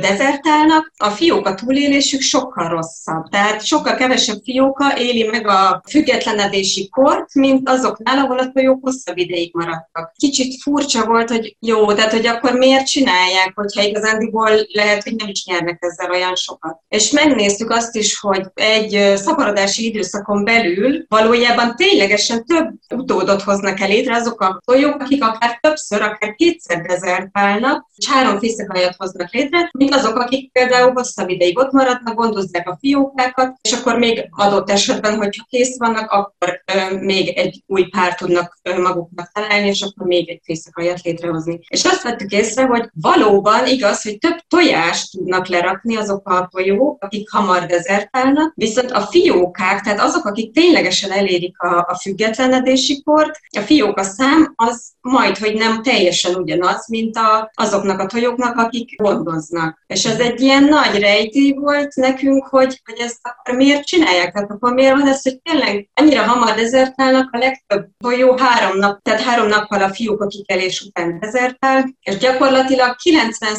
[0.00, 3.28] dezertálnak, a fióka túlélésük sokkal rosszabb.
[3.30, 9.16] Tehát sokkal kevesebb fióka éli meg a függetlenedési kort, mint azoknál, ahol a tojók hosszabb
[9.16, 10.12] ideig maradtak.
[10.16, 15.28] Kicsit furcsa volt, hogy jó, tehát hogy akkor miért csinálják, hogyha igazándiból lehet, hogy nem
[15.28, 16.78] is nyernek ezzel olyan sokat.
[16.88, 23.88] És megnéztük azt is, hogy egy szaporodási időszakon belül valójában ténylegesen több utódot hoznak el
[23.88, 29.70] létre azok a tojók, akik akár többször, akár kétszer dezertálnak, és három fészekajat hoznak létre,
[29.78, 34.70] mint azok, akik például hosszabb ideig ott maradnak, gondozzák a fiókákat, és akkor még adott
[34.70, 39.82] esetben, hogyha kész vannak, akkor ö, még egy új pár tudnak ö, maguknak találni, és
[39.82, 41.60] akkor még egy fészekajat létrehozni.
[41.68, 47.04] És azt vettük észre, hogy valóban igaz, hogy több tojást tudnak lerakni azok a tojók,
[47.04, 53.38] akik hamar dezertálnak, viszont a fiókák, tehát azok, akik ténylegesen elérik a, a függetlenedési kort,
[53.56, 59.02] a fióka szám az majd, hogy nem teljesen ugyanaz, mint a, azoknak a tojóknak, akik
[59.02, 59.82] gondoznak.
[59.86, 64.32] És ez egy ilyen nagy rejtély volt nekünk, hogy, hogy ezt akkor miért csinálják?
[64.32, 69.02] Tehát akkor miért van ez, hogy tényleg annyira hamar dezertálnak, a legtöbb tojó három nap,
[69.02, 73.54] tehát három nappal a fiók a kikelés után dezertál, és gyakorlatilag 90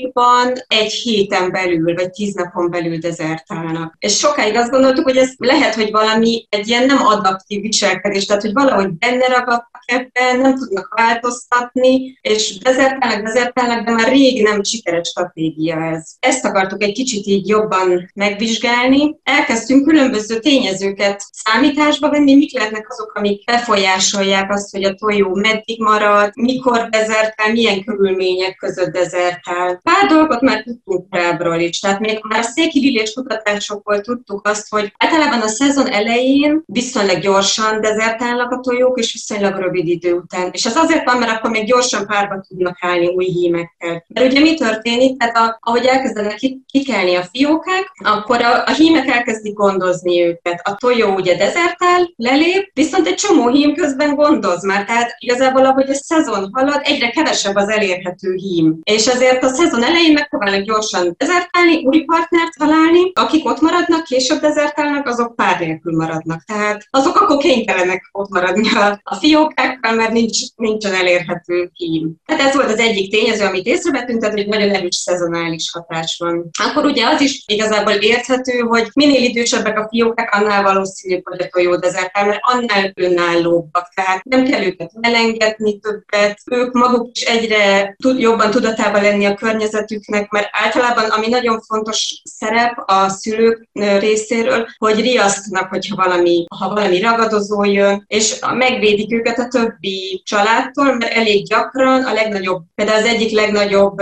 [0.00, 3.94] százalékban egy héten belül, vagy tíz napon belül dezertálnak.
[3.98, 8.42] És sokáig azt gondoltuk, hogy ez lehet, hogy valami egy ilyen nem adaptív viselkedés, tehát
[8.42, 14.62] hogy valahogy benne ragadtak ebben, nem tudnak változtatni, és dezertálnak, dezertálnak, de már rég nem
[14.62, 16.10] sikeres stratégia ez.
[16.18, 19.16] Ezt akartuk egy kicsit így jobban megvizsgálni.
[19.22, 25.80] Elkezdtünk különböző tényezőket számításba venni, mik lehetnek azok, amik befolyásolják azt, hogy a tojó meddig
[25.80, 29.80] marad, mikor dezertál, milyen körülmények között dezertál.
[29.82, 34.68] Pár dolgot már tudtunk korábbról is, tehát még már a széki villés kutatásokból tudtuk azt,
[34.70, 40.48] hogy általában a szezon elején viszonylag gyorsan dezertálnak a tojók, és viszonylag rövid idő után.
[40.52, 44.04] És ez azért van, mert akkor még gyorsan párba tudnak állni új hímekkel.
[44.08, 45.18] Mert ugye mi történik?
[45.18, 50.60] Tehát a, ahogy elkezdenek kikelni a fiókák, akkor a, a hímek elkezdik gondozni őket.
[50.64, 54.84] A tojó ugye dezertál, lelép, viszont egy csomó hím közben gondoz már.
[54.84, 58.78] Tehát igazából, ahogy a szezon halad, egyre kevesebb az elérhető hím.
[58.82, 64.40] És azért a szezon elején megpróbálnak gyorsan dezertálni, új partnert találni, akik ott maradnak, később
[64.40, 66.42] dezertálnak, azok pár nélkül maradnak.
[66.44, 69.16] Tehát azok akkor kénytelenek ott maradni a, a
[69.60, 72.14] fiókákkal, mert nincs, nincsen elérhető hím.
[72.26, 76.50] Tehát ez volt az egyik tényező, amit észrevettünk, tehát hogy nagyon erős szezonális hatás van.
[76.58, 81.48] Akkor ugye az is igazából érthető, hogy minél idősebbek a fiókák, annál valószínűbb, hogy a
[81.48, 83.88] tojó dezertál, mert annál önállóbbak.
[83.94, 89.34] Tehát nem kell őket elengedni többet, ők maguk is egyre tud, jobban tudatában lenni a
[89.34, 93.68] környezetüknek, mert általában ami nagyon fontos szerep a szülők
[93.98, 100.94] részéről, hogy riasztnak, hogyha valami, ha valami ragadozó jön, és megvédik őket a többi családtól,
[100.94, 103.96] mert elég gyakran a legnagyobb, például az egyik legnagyobb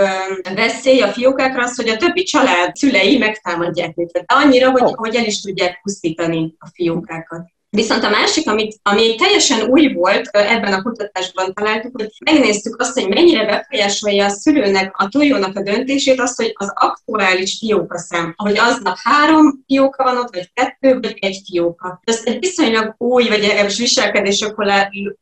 [0.54, 4.24] veszély a fiókákra az, hogy a többi család szülei megtámadják őket.
[4.26, 4.94] Annyira, hogy, oh.
[4.94, 7.56] hogy el is tudják pusztítani a fiókákat.
[7.70, 12.80] Viszont a másik, amit, ami egy teljesen új volt, ebben a kutatásban találtuk, hogy megnéztük
[12.80, 17.98] azt, hogy mennyire befolyásolja a szülőnek, a tojónak a döntését, azt, hogy az aktuális fióka
[17.98, 22.00] szem, hogy aznap három fióka van ott, vagy kettő, vagy egy fióka.
[22.04, 24.46] Ezt egy viszonylag új, vagy legalábbis viselkedés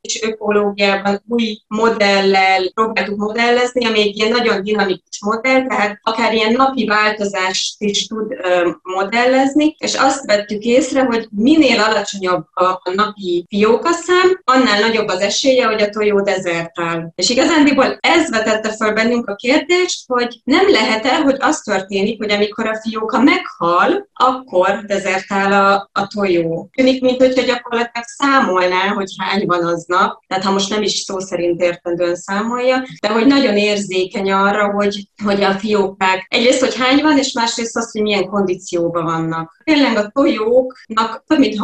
[0.01, 6.53] és ökológiában új modellel próbáltuk modellezni, ami egy ilyen nagyon dinamikus modell, tehát akár ilyen
[6.53, 8.35] napi változást is tud
[8.83, 15.21] modellezni, és azt vettük észre, hogy minél alacsonyabb a, a napi fiókaszám, annál nagyobb az
[15.21, 17.13] esélye, hogy a tojó dezertál.
[17.15, 22.31] És igazándiból ez vetette fel bennünk a kérdést, hogy nem lehet-e, hogy az történik, hogy
[22.31, 26.69] amikor a fióka meghal, akkor dezertál a, a tojó.
[26.77, 31.19] Tűnik, mint hogyha gyakorlatilag számolná, hogy hány van aznap, tehát ha most nem is szó
[31.19, 37.03] szerint értendően számolja, de hogy nagyon érzékeny arra, hogy, hogy a fiókák egyrészt, hogy hány
[37.03, 39.61] van, és másrészt az, hogy milyen kondícióban vannak.
[39.65, 41.59] Tényleg a tojóknak több mint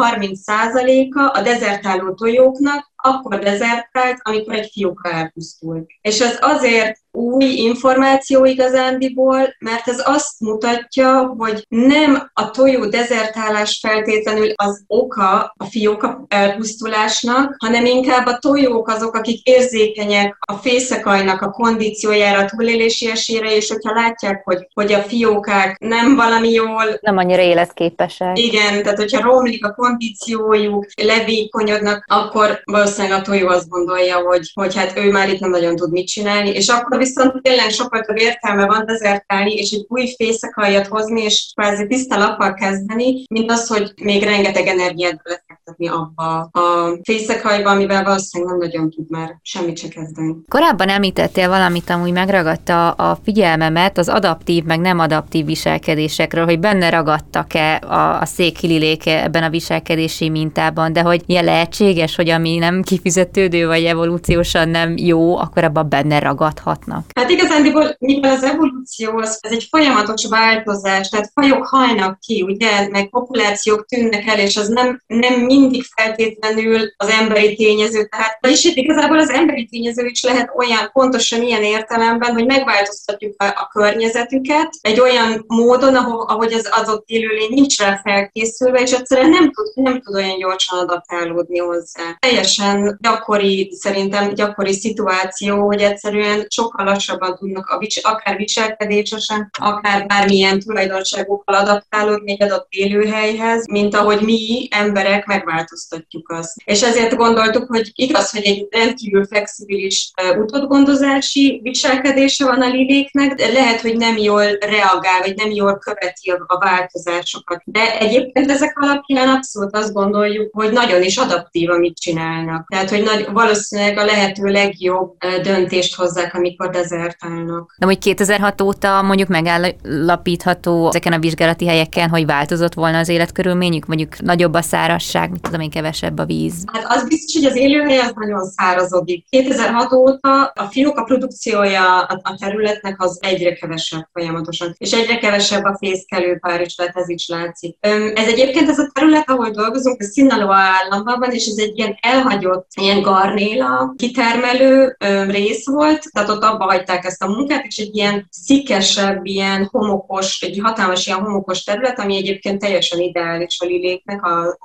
[0.71, 5.91] 30%-a a dezertáló tojóknak akkor dezertált, amikor egy fióka elpusztult.
[6.01, 13.79] És ez azért új információ igazándiból, mert ez azt mutatja, hogy nem a tojó dezertálás
[13.83, 21.41] feltétlenül az oka a fióka elpusztulásnak, hanem inkább a tojók azok, akik érzékenyek a fészekajnak
[21.41, 26.99] a kondíciójára, a túlélési esélyre, és hogyha látják, hogy, hogy a fiókák nem valami jól...
[27.01, 28.39] Nem annyira életképesek.
[28.39, 34.77] Igen, tehát hogyha romlik a kondíciójuk, levékonyodnak, akkor valószínűleg a tojó azt gondolja, hogy, hogy
[34.77, 38.19] hát ő már itt nem nagyon tud mit csinálni, és akkor viszont tényleg sokkal több
[38.19, 43.69] értelme van dezertálni, és egy új fészekaljat hozni, és kvázi tiszta lappal kezdeni, mint az,
[43.69, 45.23] hogy még rengeteg energiát
[45.65, 50.37] belefektetni abba a fészekajba, amivel valószínűleg nem nagyon tud már semmit se kezdeni.
[50.49, 56.91] Korábban említettél valamit, ami megragadta a figyelmemet, az adaptív, meg nem adaptív viselkedésekről, hogy benne
[56.91, 62.83] ragadtak-e a, a székhililék ebben a viselkedési mintában, de hogy ilyen lehetséges, hogy ami nem
[62.83, 67.05] kifizetődő, vagy evolúciósan nem jó, akkor abban benne ragadhatnak.
[67.15, 72.89] Hát igazándiból, mivel az evolúció az, ez egy folyamatos változás, tehát fajok halnak ki, ugye,
[72.89, 78.05] meg populációk tűnnek el, és az nem, nem mindig feltétlenül az emberi tényező.
[78.05, 83.43] Tehát, vagyis itt igazából az emberi tényező is lehet olyan, pontosan ilyen értelemben, hogy megváltoztatjuk
[83.43, 88.93] a, a környezetüket egy olyan módon, ahol, ahogy az adott élőlény nincs rá felkészülve, és
[88.93, 92.17] egyszerűen nem tud, nem tud olyan gyorsan adaptálódni hozzá.
[92.19, 100.61] Teljesen gyakori, szerintem gyakori szituáció, hogy egyszerűen sokkal lassabban tudnak a, akár viselkedésesen, akár bármilyen
[100.61, 106.53] tulajdonságokkal adaptálódni egy adott élőhelyhez, mint ahogy mi emberek megváltoztatjuk azt.
[106.65, 113.53] És ezért gondoltuk, hogy igaz, hogy egy rendkívül flexibilis utódgondozási viselkedése van a liléknek, de
[113.53, 117.63] lehet, hogy nem jól reagál, vagy nem jól követi a, változásokat.
[117.65, 122.69] De egyébként ezek alapján abszolút azt gondoljuk, hogy nagyon is adaptív, amit csinálnak.
[122.69, 127.75] Tehát, hogy nagy, valószínűleg a lehető legjobb döntést hozzák, amikor dezertálnak.
[127.79, 133.87] De hogy 2006 óta mondjuk megállapítható ezeken a vizsgálati helyeken, hogy változott volna az életkörülményük,
[133.87, 136.65] mondjuk nagyobb a szárasság, mit tudom én, kevesebb a víz?
[136.73, 139.25] Hát az biztos, hogy az élőhely az nagyon szárazodik.
[139.29, 145.77] 2006 óta a fióka produkciója a területnek az egyre kevesebb folyamatosan, és egyre kevesebb a
[145.79, 147.77] fészkelőpár is, tehát ez is látszik.
[148.15, 152.67] Ez egyébként ez a terület, ahol dolgozunk, a Sinaloa államban és ez egy ilyen elhagyott,
[152.81, 154.97] ilyen garnéla kitermelő
[155.29, 160.41] rész volt, tehát ott abba hagyták ezt a munkát, és egy ilyen szikesebb, ilyen homokos,
[160.41, 164.59] egy hatalmas ilyen homokos terület, ami egyébként teljesen ideális a liléknek a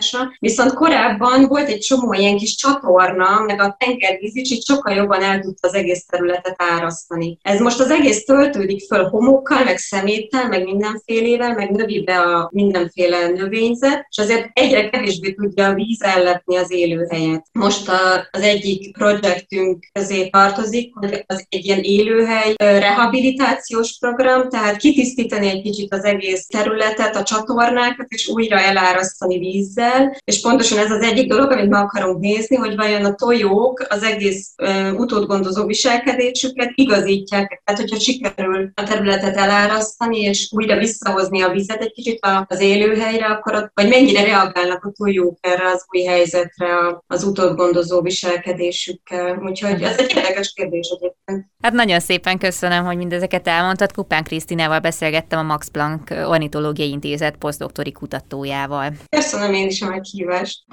[0.00, 0.36] szaporodásra.
[0.38, 5.22] Viszont korábban volt egy csomó ilyen kis csatorna, meg a tengervíz is így sokkal jobban
[5.22, 7.38] el tudta az egész területet árasztani.
[7.42, 12.48] Ez most az egész töltődik föl homokkal, meg szeméttel, meg mindenfélével, meg növi be a
[12.52, 17.46] mindenféle növényzet, és azért egyre kevésbé tudja a víz elletni az élőhelyet.
[17.52, 24.76] Most a, az egyik projektünk közé tartozik, hogy az egy ilyen élőhely rehabilitációs program, tehát
[24.76, 29.83] kitisztítani egy kicsit az egész területet, a csatornákat, és újra elárasztani vízzel.
[30.24, 34.02] És pontosan ez az egyik dolog, amit meg akarunk nézni, hogy vajon a tojók az
[34.02, 34.54] egész
[34.96, 37.62] utódgondozó viselkedésüket igazítják.
[37.64, 43.26] Tehát, hogyha sikerül a területet elárasztani, és újra visszahozni a vizet egy kicsit az élőhelyre,
[43.26, 46.66] akkor ott, vagy mennyire reagálnak a tojók erre az új helyzetre
[47.06, 49.38] az utódgondozó viselkedésükkel.
[49.44, 51.52] Úgyhogy ez egy érdekes kérdés egyébként.
[51.62, 53.92] Hát nagyon szépen köszönöm, hogy mindezeket elmondtad.
[53.92, 58.92] Kupán Krisztinával beszélgettem a Max Planck Ornitológiai Intézet posztdoktori kutatójával.
[59.08, 60.64] Köszönöm én is a meghívást.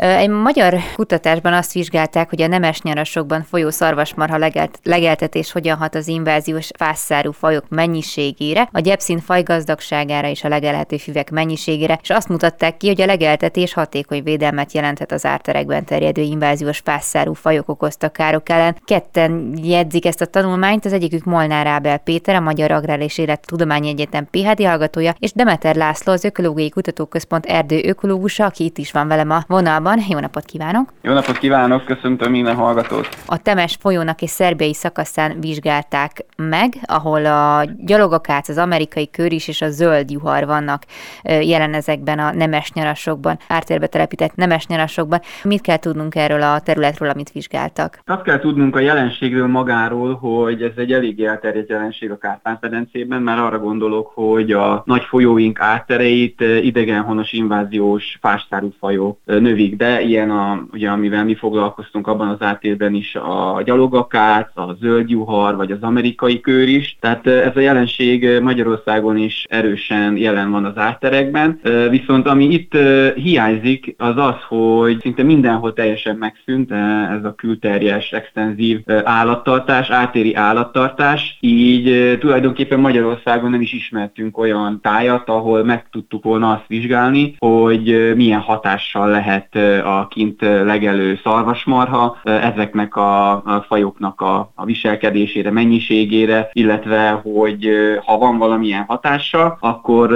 [0.00, 5.94] Egy magyar kutatásban azt vizsgálták, hogy a nemes nyarasokban folyó szarvasmarha legelt, legeltetés hogyan hat
[5.94, 12.10] az inváziós fászszárú fajok mennyiségére, a gyepszín faj gazdagságára és a legelhető füvek mennyiségére, és
[12.10, 17.68] azt mutatták ki, hogy a legeltetés hatékony védelmet jelenthet az árterekben terjedő inváziós fászszárú fajok
[17.68, 18.76] okozta károk ellen.
[18.84, 23.88] Ketten jegyzik ezt a tanulmányt, az egyikük Molnár Ábel Péter, a Magyar Agrár és Élettudományi
[23.88, 29.08] Egyetem PhD hallgatója, és Demeter László, az Ökológiai Kutatóközpont erdő ökológusa, aki itt is van
[29.08, 29.88] velem a vonalban.
[29.98, 30.92] Jó napot kívánok!
[31.02, 33.08] Jó napot kívánok, köszöntöm minden hallgatót!
[33.26, 39.62] A Temes folyónak és szerbiai szakaszán vizsgálták meg, ahol a gyalogakác, az amerikai köris és
[39.62, 40.82] a zöld juhar vannak
[41.22, 45.20] jelen ezekben a nemes nyarasokban, ártérbe telepített nemes nyarasokban.
[45.42, 48.00] Mit kell tudnunk erről a területről, amit vizsgáltak?
[48.06, 53.40] Azt kell tudnunk a jelenségről magáról, hogy ez egy elég elterjedt jelenség a Kárpát-medencében, mert
[53.40, 60.64] arra gondolok, hogy a nagy folyóink áttereit idegenhonos inváziós fástárú fajok növik be, ilyen a,
[60.72, 66.40] ugye, amivel mi foglalkoztunk abban az átérben is a gyalogakác, a zöldjuhar, vagy az amerikai
[66.40, 66.96] kör is.
[67.00, 71.60] Tehát ez a jelenség Magyarországon is erősen jelen van az átterekben.
[71.90, 72.76] Viszont ami itt
[73.14, 76.72] hiányzik, az az, hogy szinte mindenhol teljesen megszűnt
[77.16, 85.28] ez a külterjes, extenzív állattartás, átéri állattartás, így tulajdonképpen Magyarországon nem is ismertünk olyan tájat,
[85.28, 89.48] ahol meg tudtuk volna azt vizsgálni, hogy milyen hatással lehet
[89.84, 97.68] a kint legelő szarvasmarha ezeknek a, fajoknak a, viselkedésére, mennyiségére, illetve hogy
[98.04, 100.12] ha van valamilyen hatása, akkor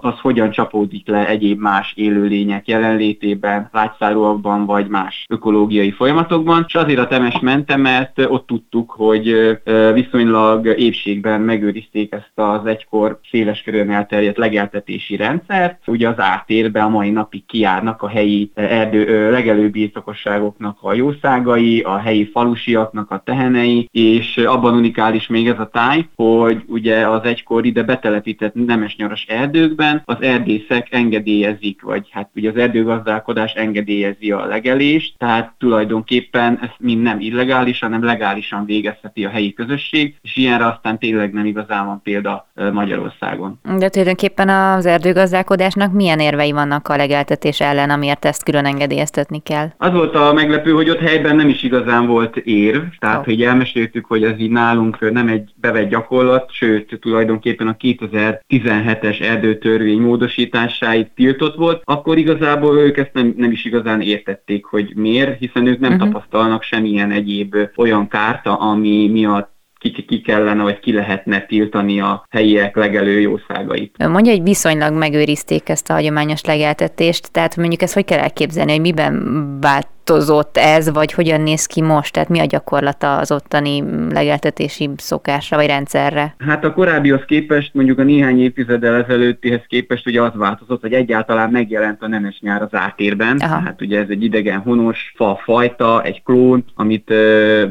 [0.00, 6.64] az hogyan csapódik le egyéb más élőlények jelenlétében, lágyszáróakban vagy más ökológiai folyamatokban.
[6.68, 9.58] És azért a temes mentem, mert ott tudtuk, hogy
[9.94, 15.78] viszonylag épségben megőrizték ezt az egykor széles körön elterjedt legeltetési rendszert.
[15.86, 18.50] Ugye az átérbe a mai napig kiárnak a helyi
[18.94, 25.70] erdő, legelőbirtokosságoknak a jószágai, a helyi falusiaknak a tehenei, és abban unikális még ez a
[25.72, 32.50] táj, hogy ugye az egykor ide betelepített nemesnyaras erdőkben az erdészek engedélyezik, vagy hát ugye
[32.50, 39.28] az erdőgazdálkodás engedélyezi a legelést, tehát tulajdonképpen ez mind nem illegális, hanem legálisan végezheti a
[39.28, 43.60] helyi közösség, és ilyenre aztán tényleg nem igazán van példa Magyarországon.
[43.78, 49.68] De tulajdonképpen az erdőgazdálkodásnak milyen érvei vannak a legeltetés ellen, amiért ezt külön engedélyeztetni kell?
[49.76, 53.24] Az volt a meglepő, hogy ott helyben nem is igazán volt érv, tehát oh.
[53.24, 60.00] hogy elmeséltük, hogy ez így nálunk nem egy bevett gyakorlat, sőt tulajdonképpen a 2017-es erdőtörvény
[60.00, 65.66] módosításáit tiltott volt, akkor igazából ők ezt nem, nem is igazán értették, hogy miért, hiszen
[65.66, 66.06] ők nem uh-huh.
[66.06, 69.49] tapasztalnak semmilyen egyéb olyan kárta, ami miatt
[69.80, 74.06] ki, ki kellene, vagy ki lehetne tiltani a helyiek legelő jószágait.
[74.08, 78.80] Mondja, hogy viszonylag megőrizték ezt a hagyományos legeltetést, tehát mondjuk ezt hogy kell elképzelni, hogy
[78.80, 82.12] miben vált változott ez, vagy hogyan néz ki most?
[82.12, 86.34] Tehát mi a gyakorlata az ottani legeltetési szokásra vagy rendszerre?
[86.38, 91.50] Hát a korábbihoz képest, mondjuk a néhány évtizeddel ezelőttihez képest ugye az változott, hogy egyáltalán
[91.50, 93.36] megjelent a nemes nyár az átérben.
[93.36, 93.60] Aha.
[93.60, 97.10] Hát ugye ez egy idegen honos fa fajta, egy klón, amit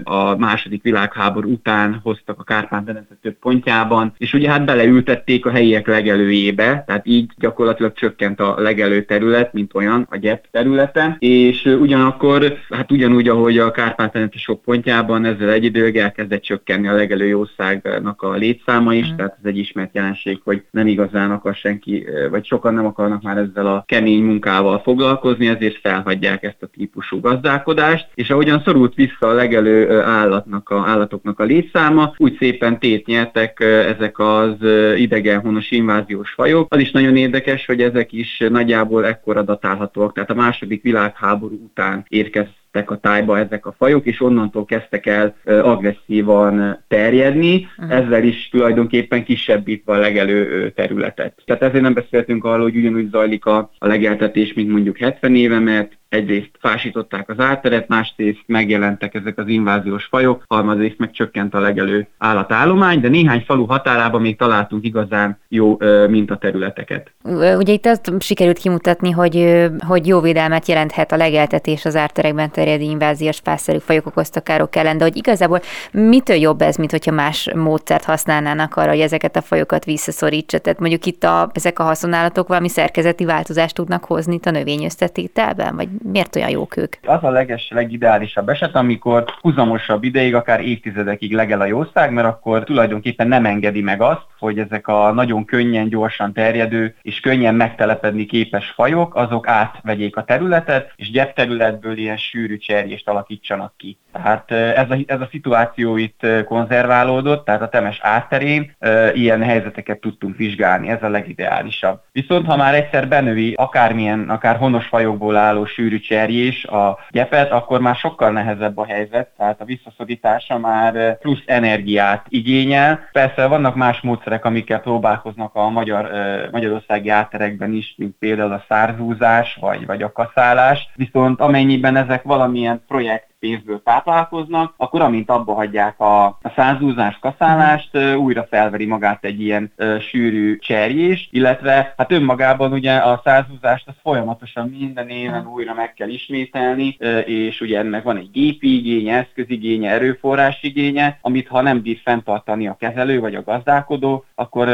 [0.04, 5.88] a második világháború után hoztak a Kárpát-medence több pontjában, és ugye hát beleültették a helyiek
[5.88, 12.29] legelőjébe, tehát így gyakorlatilag csökkent a legelő terület, mint olyan a gyep területe, és ugyanakkor
[12.30, 17.26] akkor hát ugyanúgy, ahogy a kárpát sok pontjában ezzel egy időleg elkezdett csökkenni a legelő
[17.26, 19.16] jószágnak a létszáma is, mm.
[19.16, 23.38] tehát ez egy ismert jelenség, hogy nem igazán akar senki, vagy sokan nem akarnak már
[23.38, 29.28] ezzel a kemény munkával foglalkozni, ezért felhagyják ezt a típusú gazdálkodást, és ahogyan szorult vissza
[29.28, 34.56] a legelő állatnak a, állatoknak a létszáma, úgy szépen tét nyertek ezek az
[34.96, 36.74] idegenhonos inváziós fajok.
[36.74, 42.06] Az is nagyon érdekes, hogy ezek is nagyjából ekkora datálhatóak, tehát a második világháború után
[42.10, 49.24] érkeztek a tájba ezek a fajok, és onnantól kezdtek el agresszívan terjedni, ezzel is tulajdonképpen
[49.24, 51.42] kisebbítve a legelő területet.
[51.46, 55.60] Tehát ezért nem beszéltünk arról, hogy ugyanúgy zajlik a, a legeltetés, mint mondjuk 70 éve,
[55.60, 61.60] mert egyrészt fásították az árteret, másrészt megjelentek ezek az inváziós fajok, harmadrészt meg csökkent a
[61.60, 67.12] legelő állatállomány, de néhány falu határában még találtunk igazán jó mintaterületeket.
[67.58, 72.84] Ugye itt azt sikerült kimutatni, hogy, hogy jó védelmet jelenthet a legeltetés az árterekben terjedő
[72.84, 77.50] inváziós fászerű fajok okozta károk ellen, de hogy igazából mitől jobb ez, mint hogyha más
[77.56, 80.60] módszert használnának arra, hogy ezeket a fajokat visszaszorítsa?
[80.60, 85.76] Tehát mondjuk itt a, ezek a haszonállatok valami szerkezeti változást tudnak hozni itt a növényöztetételben,
[85.76, 86.96] vagy miért olyan jók ők?
[87.06, 92.64] Az a leges, legideálisabb eset, amikor huzamosabb ideig, akár évtizedekig legel a jószág, mert akkor
[92.64, 98.26] tulajdonképpen nem engedi meg azt, hogy ezek a nagyon könnyen, gyorsan terjedő és könnyen megtelepedni
[98.26, 103.98] képes fajok, azok átvegyék a területet, és gyepterületből ilyen sűrű cserjést alakítsanak ki.
[104.12, 108.76] Tehát ez a, ez a szituáció itt konzerválódott, tehát a temes átterén
[109.14, 112.02] ilyen helyzeteket tudtunk vizsgálni, ez a legideálisabb.
[112.12, 117.82] Viszont ha már egyszer benövi akármilyen, akár honos fajokból álló sűrű cserjés a gyepet, akkor
[117.82, 123.10] már sokkal nehezebb a helyzet, tehát a visszaszorítása már plusz energiát igényel.
[123.12, 126.10] Persze vannak más módszerek, amikkel próbálkoznak a magyar,
[126.52, 132.84] magyarországi átterekben is, mint például a szárzúzás vagy, vagy a kaszálás, viszont amennyiben ezek valamilyen
[132.88, 139.42] projekt pénzből táplálkoznak, akkor amint abba hagyják a, a százúzás kaszálást, újra felveri magát egy
[139.42, 139.72] ilyen
[140.10, 146.10] sűrű cserjés, illetve hát önmagában ugye a százúzást az folyamatosan minden éven újra meg kell
[146.10, 152.68] ismételni, és ugye ennek van egy gépi igénye, eszközigénye, erőforrásigénye, amit ha nem bír fenntartani
[152.68, 154.68] a kezelő vagy a gazdálkodó, akkor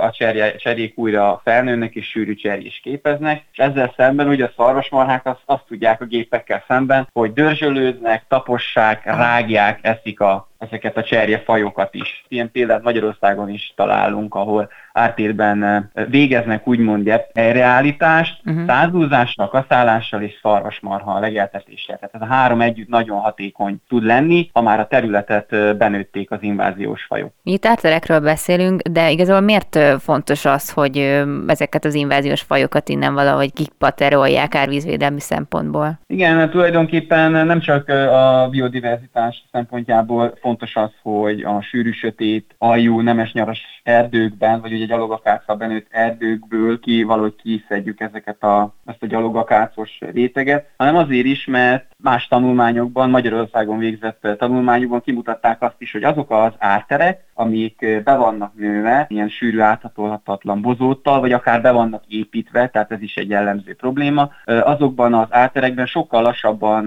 [0.00, 5.26] a cserje, cserjék újra felnőnek és sűrű cserjés képeznek, és ezzel szemben ugye a szarvasmarhák
[5.26, 11.02] azt, azt tudják a gépekkel szemben, hogy dörzsölőd néznek, tapossák, rágják, eszik a, ezeket a
[11.02, 12.24] cserjefajokat is.
[12.28, 18.66] Ilyen példát Magyarországon is találunk, ahol ártérben végeznek úgymond helyreállítást, uh-huh.
[18.66, 21.96] százúzással, kaszálással és szarvasmarha legeltetéssel.
[21.96, 26.38] Tehát ez a három együtt nagyon hatékony tud lenni, ha már a területet benőtték az
[26.40, 27.32] inváziós fajok.
[27.42, 33.14] Mi itt árterekről beszélünk, de igazából miért fontos az, hogy ezeket az inváziós fajokat innen
[33.14, 35.98] valahogy kipaterolják árvízvédelmi szempontból?
[36.06, 43.32] Igen, tulajdonképpen nem csak a biodiverzitás szempontjából fontos az, hogy a sűrű sötét, aljú, nemes
[43.32, 49.98] nyaras erdőkben, vagy ugye gyalogakáccal benőtt erdőkből ki valahogy kiszedjük ezeket a, ezt a gyalogakácos
[50.12, 56.30] réteget, hanem azért is, mert más tanulmányokban, Magyarországon végzett tanulmányokban kimutatták azt is, hogy azok
[56.30, 62.68] az árterek, amik be vannak nőve, ilyen sűrű áthatolhatatlan bozóttal, vagy akár be vannak építve,
[62.68, 66.84] tehát ez is egy jellemző probléma, azokban az árterekben sokkal lassabban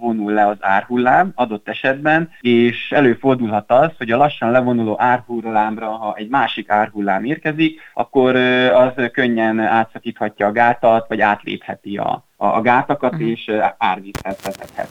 [0.00, 6.14] vonul le az árhullám adott esetben, és előfordulhat az, hogy a lassan levonuló árhullámra, ha
[6.16, 8.36] egy másik árhullám érkezik, akkor
[8.74, 13.28] az könnyen átszakíthatja a gátat, vagy átlépheti a, a gátakat, uh-huh.
[13.28, 14.88] és árvízhez vezethet.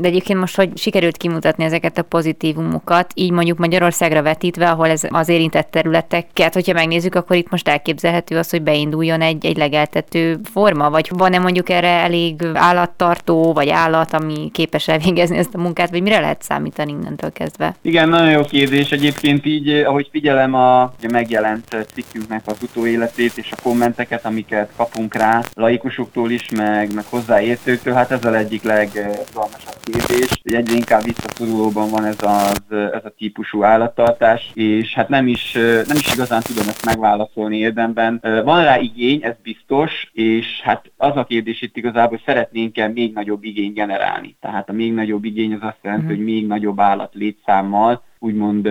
[0.00, 5.02] De egyébként most, hogy sikerült kimutatni ezeket a pozitívumokat, így mondjuk Magyarországra vetítve, ahol ez
[5.08, 10.38] az érintett területeket, hogyha megnézzük, akkor itt most elképzelhető az, hogy beinduljon egy, egy legeltető
[10.52, 15.90] forma, vagy van-e mondjuk erre elég állattartó, vagy állat, ami képes elvégezni ezt a munkát,
[15.90, 17.74] vagy mire lehet számítani innentől kezdve?
[17.82, 18.90] Igen, nagyon jó kérdés.
[18.90, 25.14] Egyébként így, ahogy figyelem a, a megjelent cikkünknek az utóéletét és a kommenteket, amiket kapunk
[25.14, 30.40] rá laikusoktól is, mert meg, meg hozzáértőktől, hát ez az egyik legzalmasabb kérdés.
[30.42, 35.52] Egyre inkább visszaszorulóban van ez, az, ez a típusú állattartás, és hát nem is,
[35.86, 38.20] nem is igazán tudom ezt megválaszolni érdemben.
[38.44, 43.12] Van rá igény, ez biztos, és hát az a kérdés itt igazából, hogy szeretnénk-e még
[43.12, 44.36] nagyobb igény generálni.
[44.40, 46.18] Tehát a még nagyobb igény az azt jelenti, uh-huh.
[46.18, 48.66] hogy még nagyobb állat létszámmal úgymond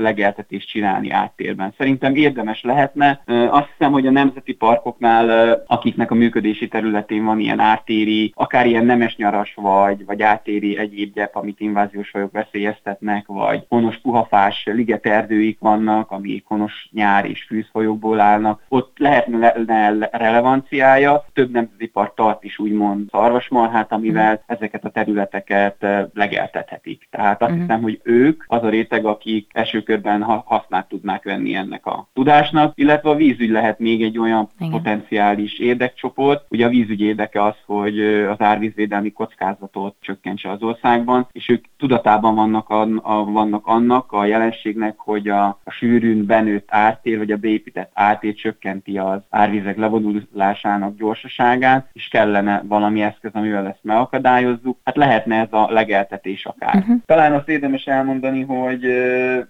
[0.00, 1.74] legeltetést csinálni áttérben.
[1.78, 3.22] Szerintem érdemes lehetne.
[3.50, 8.84] Azt hiszem, hogy a nemzeti parkoknál, akiknek a működési területén van ilyen áttéri, akár ilyen
[8.84, 15.58] nemes nyaras vagy, vagy áttéri egyéb gyep, amit inváziós fajok veszélyeztetnek, vagy honos puhafás ligeterdőik
[15.60, 21.24] vannak, amik honos nyár és fűzfolyókból állnak, ott lehetne le- le- relevanciája.
[21.32, 24.36] Több nemzeti park tart is úgymond szarvasmarhát, amivel mm.
[24.46, 27.08] ezeket a területeket legeltethetik.
[27.10, 27.60] Tehát azt mm.
[27.60, 32.72] hiszem, hogy ők az a réteg, akik első körben hasznát tudnák venni ennek a tudásnak,
[32.74, 34.70] illetve a vízügy lehet még egy olyan Igen.
[34.70, 36.44] potenciális érdekcsoport.
[36.48, 42.34] Ugye a vízügy érdeke az, hogy az árvízvédelmi kockázatot csökkentse az országban, és ők tudatában
[42.34, 47.36] vannak, a, a, vannak annak a jelenségnek, hogy a, a sűrűn benőtt ártér, vagy a
[47.36, 54.78] beépített ártér csökkenti az árvizek levonulásának gyorsaságát, és kellene valami eszköz, amivel ezt megakadályozzuk.
[54.84, 56.74] Hát lehetne ez a legeltetés akár.
[56.74, 56.96] Uh-huh.
[57.06, 58.84] Talán azt érdemes elmondani, hogy hogy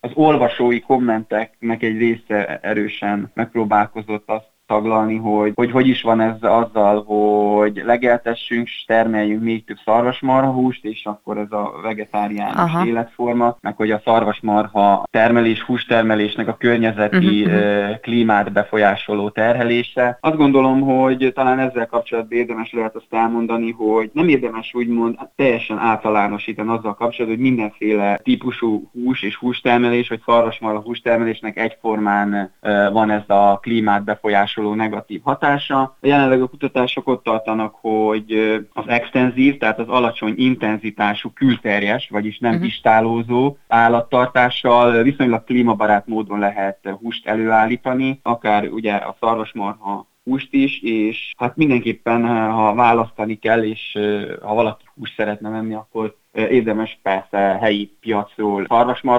[0.00, 6.36] az olvasói kommenteknek egy része erősen megpróbálkozott azt taglalni, hogy, hogy hogy is van ez
[6.40, 12.86] azzal, hogy legeltessünk, termeljünk még több szarvasmarha húst, és akkor ez a vegetáriánus Aha.
[12.86, 18.00] életforma, meg hogy a szarvasmarha termelés, hústermelésnek a környezeti uh-huh.
[18.00, 20.18] klímát befolyásoló terhelése.
[20.20, 25.78] Azt gondolom, hogy talán ezzel kapcsolatban érdemes lehet azt elmondani, hogy nem érdemes úgymond teljesen
[25.78, 32.52] általánosítani azzal kapcsolatban, hogy mindenféle típusú hús és hústermelés, vagy szarvasmarha hústermelésnek egyformán
[32.92, 35.80] van ez a klímát befolyásoló hasonló negatív hatása.
[35.80, 38.32] A jelenleg a kutatások ott tartanak, hogy
[38.72, 42.66] az extenzív, tehát az alacsony intenzitású külterjes, vagyis nem uh-huh.
[42.66, 51.32] istálózó állattartással viszonylag klímabarát módon lehet húst előállítani, akár ugye a szarvasmarha húst is, és
[51.36, 53.98] hát mindenképpen, ha választani kell, és
[54.42, 58.66] ha valaki húst szeretne venni, akkor érdemes persze helyi piacról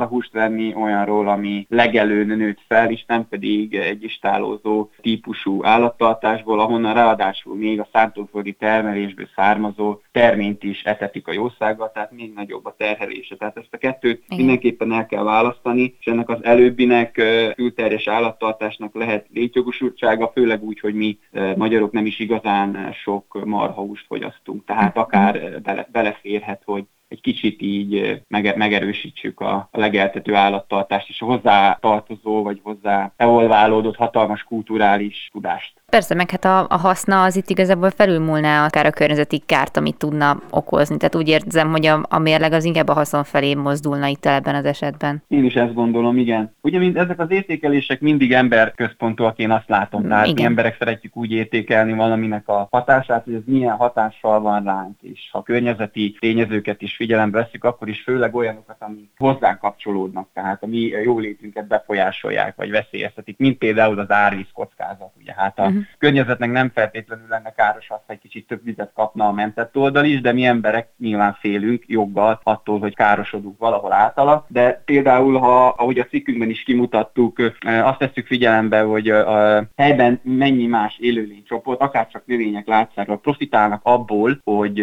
[0.09, 6.93] húst venni, olyanról, ami legelőn nőtt fel, és nem pedig egy istálózó típusú állattartásból, ahonnan
[6.93, 12.75] ráadásul még a szántóföldi termelésből származó terményt is etetik a jószággal, tehát még nagyobb a
[12.77, 13.35] terhelése.
[13.35, 14.37] Tehát ezt a kettőt Igen.
[14.37, 17.11] mindenképpen el kell választani, és ennek az előbbinek
[17.55, 21.17] külterjes állattartásnak lehet létjogosultsága, főleg úgy, hogy mi
[21.55, 24.65] magyarok nem is igazán sok marhahúst fogyasztunk.
[24.65, 25.03] Tehát mhm.
[25.03, 31.77] akár bele, beleférhet, hogy egy kicsit így megerősítsük a, a legeltető állattartást és a hozzá
[31.81, 35.73] tartozó vagy hozzá evolválódott hatalmas kulturális tudást.
[35.89, 39.97] Persze, meg hát a, a haszna az itt igazából felülmúlná akár a környezeti kárt, amit
[39.97, 40.97] tudna okozni.
[40.97, 44.55] Tehát úgy érzem, hogy a, a mérleg az inkább a haszon felé mozdulna itt ebben
[44.55, 45.23] az esetben.
[45.27, 46.55] Én is ezt gondolom, igen.
[46.61, 50.07] Ugye mind ezek az értékelések mindig emberközpontúak, én azt látom.
[50.07, 50.35] Tehát igen.
[50.35, 55.29] mi emberek szeretjük úgy értékelni valaminek a hatását, hogy ez milyen hatással van ránk, és
[55.31, 60.67] ha környezeti tényezőket is figyelembe veszük, akkor is főleg olyanokat, amik hozzánk kapcsolódnak, tehát a
[60.67, 65.11] mi jólétünket befolyásolják, vagy veszélyeztetik, mint például az árvíz kockázat.
[65.19, 65.78] Ugye hát a uh-huh.
[65.97, 70.05] Környezetnek nem feltétlenül lenne káros az, ha egy kicsit több vizet kapna a mentett oldal
[70.05, 74.45] is, de mi emberek nyilván félünk joggal attól, hogy károsodunk valahol általa.
[74.47, 80.65] De például, ha ahogy a cikkünkben is kimutattuk, azt tesszük figyelembe, hogy a helyben mennyi
[80.65, 84.77] más élőlénycsoport, akár csak növények látszára profitálnak abból, hogy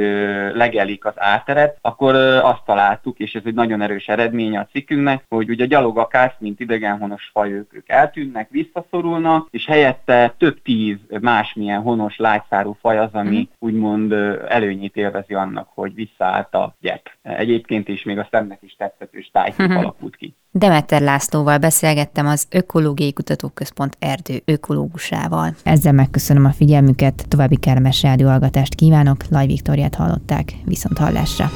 [0.54, 5.50] legelik az árteret, akkor azt találtuk, és ez egy nagyon erős eredménye a cikkünknek, hogy
[5.50, 10.85] ugye a gyalogakász, mint idegenhonos fajok, ők eltűnnek, visszaszorulnak, és helyette több tíz
[11.20, 13.66] másmilyen honos lágyszárú faj az, ami mm.
[13.66, 14.12] úgymond
[14.48, 17.10] előnyét élvezi annak, hogy visszaállt a gyep.
[17.22, 19.76] Egyébként is még a szemnek is tetszetős tájkép mm-hmm.
[19.76, 20.34] alakult ki.
[20.50, 25.54] Demeter Lászlóval beszélgettem az Ökológiai Kutatóközpont erdő ökológusával.
[25.62, 31.46] Ezzel megköszönöm a figyelmüket, további kellemes rádióhallgatást kívánok, Laj Viktoriát hallották, viszont hallásra.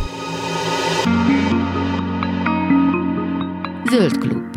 [3.91, 4.57] Zöld klub.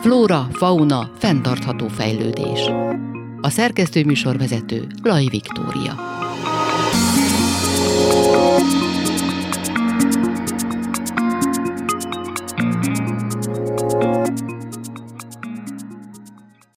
[0.00, 2.70] Flóra, fauna, fenntartható fejlődés.
[3.44, 5.94] A szerkesztő műsorvezető Laj Viktória.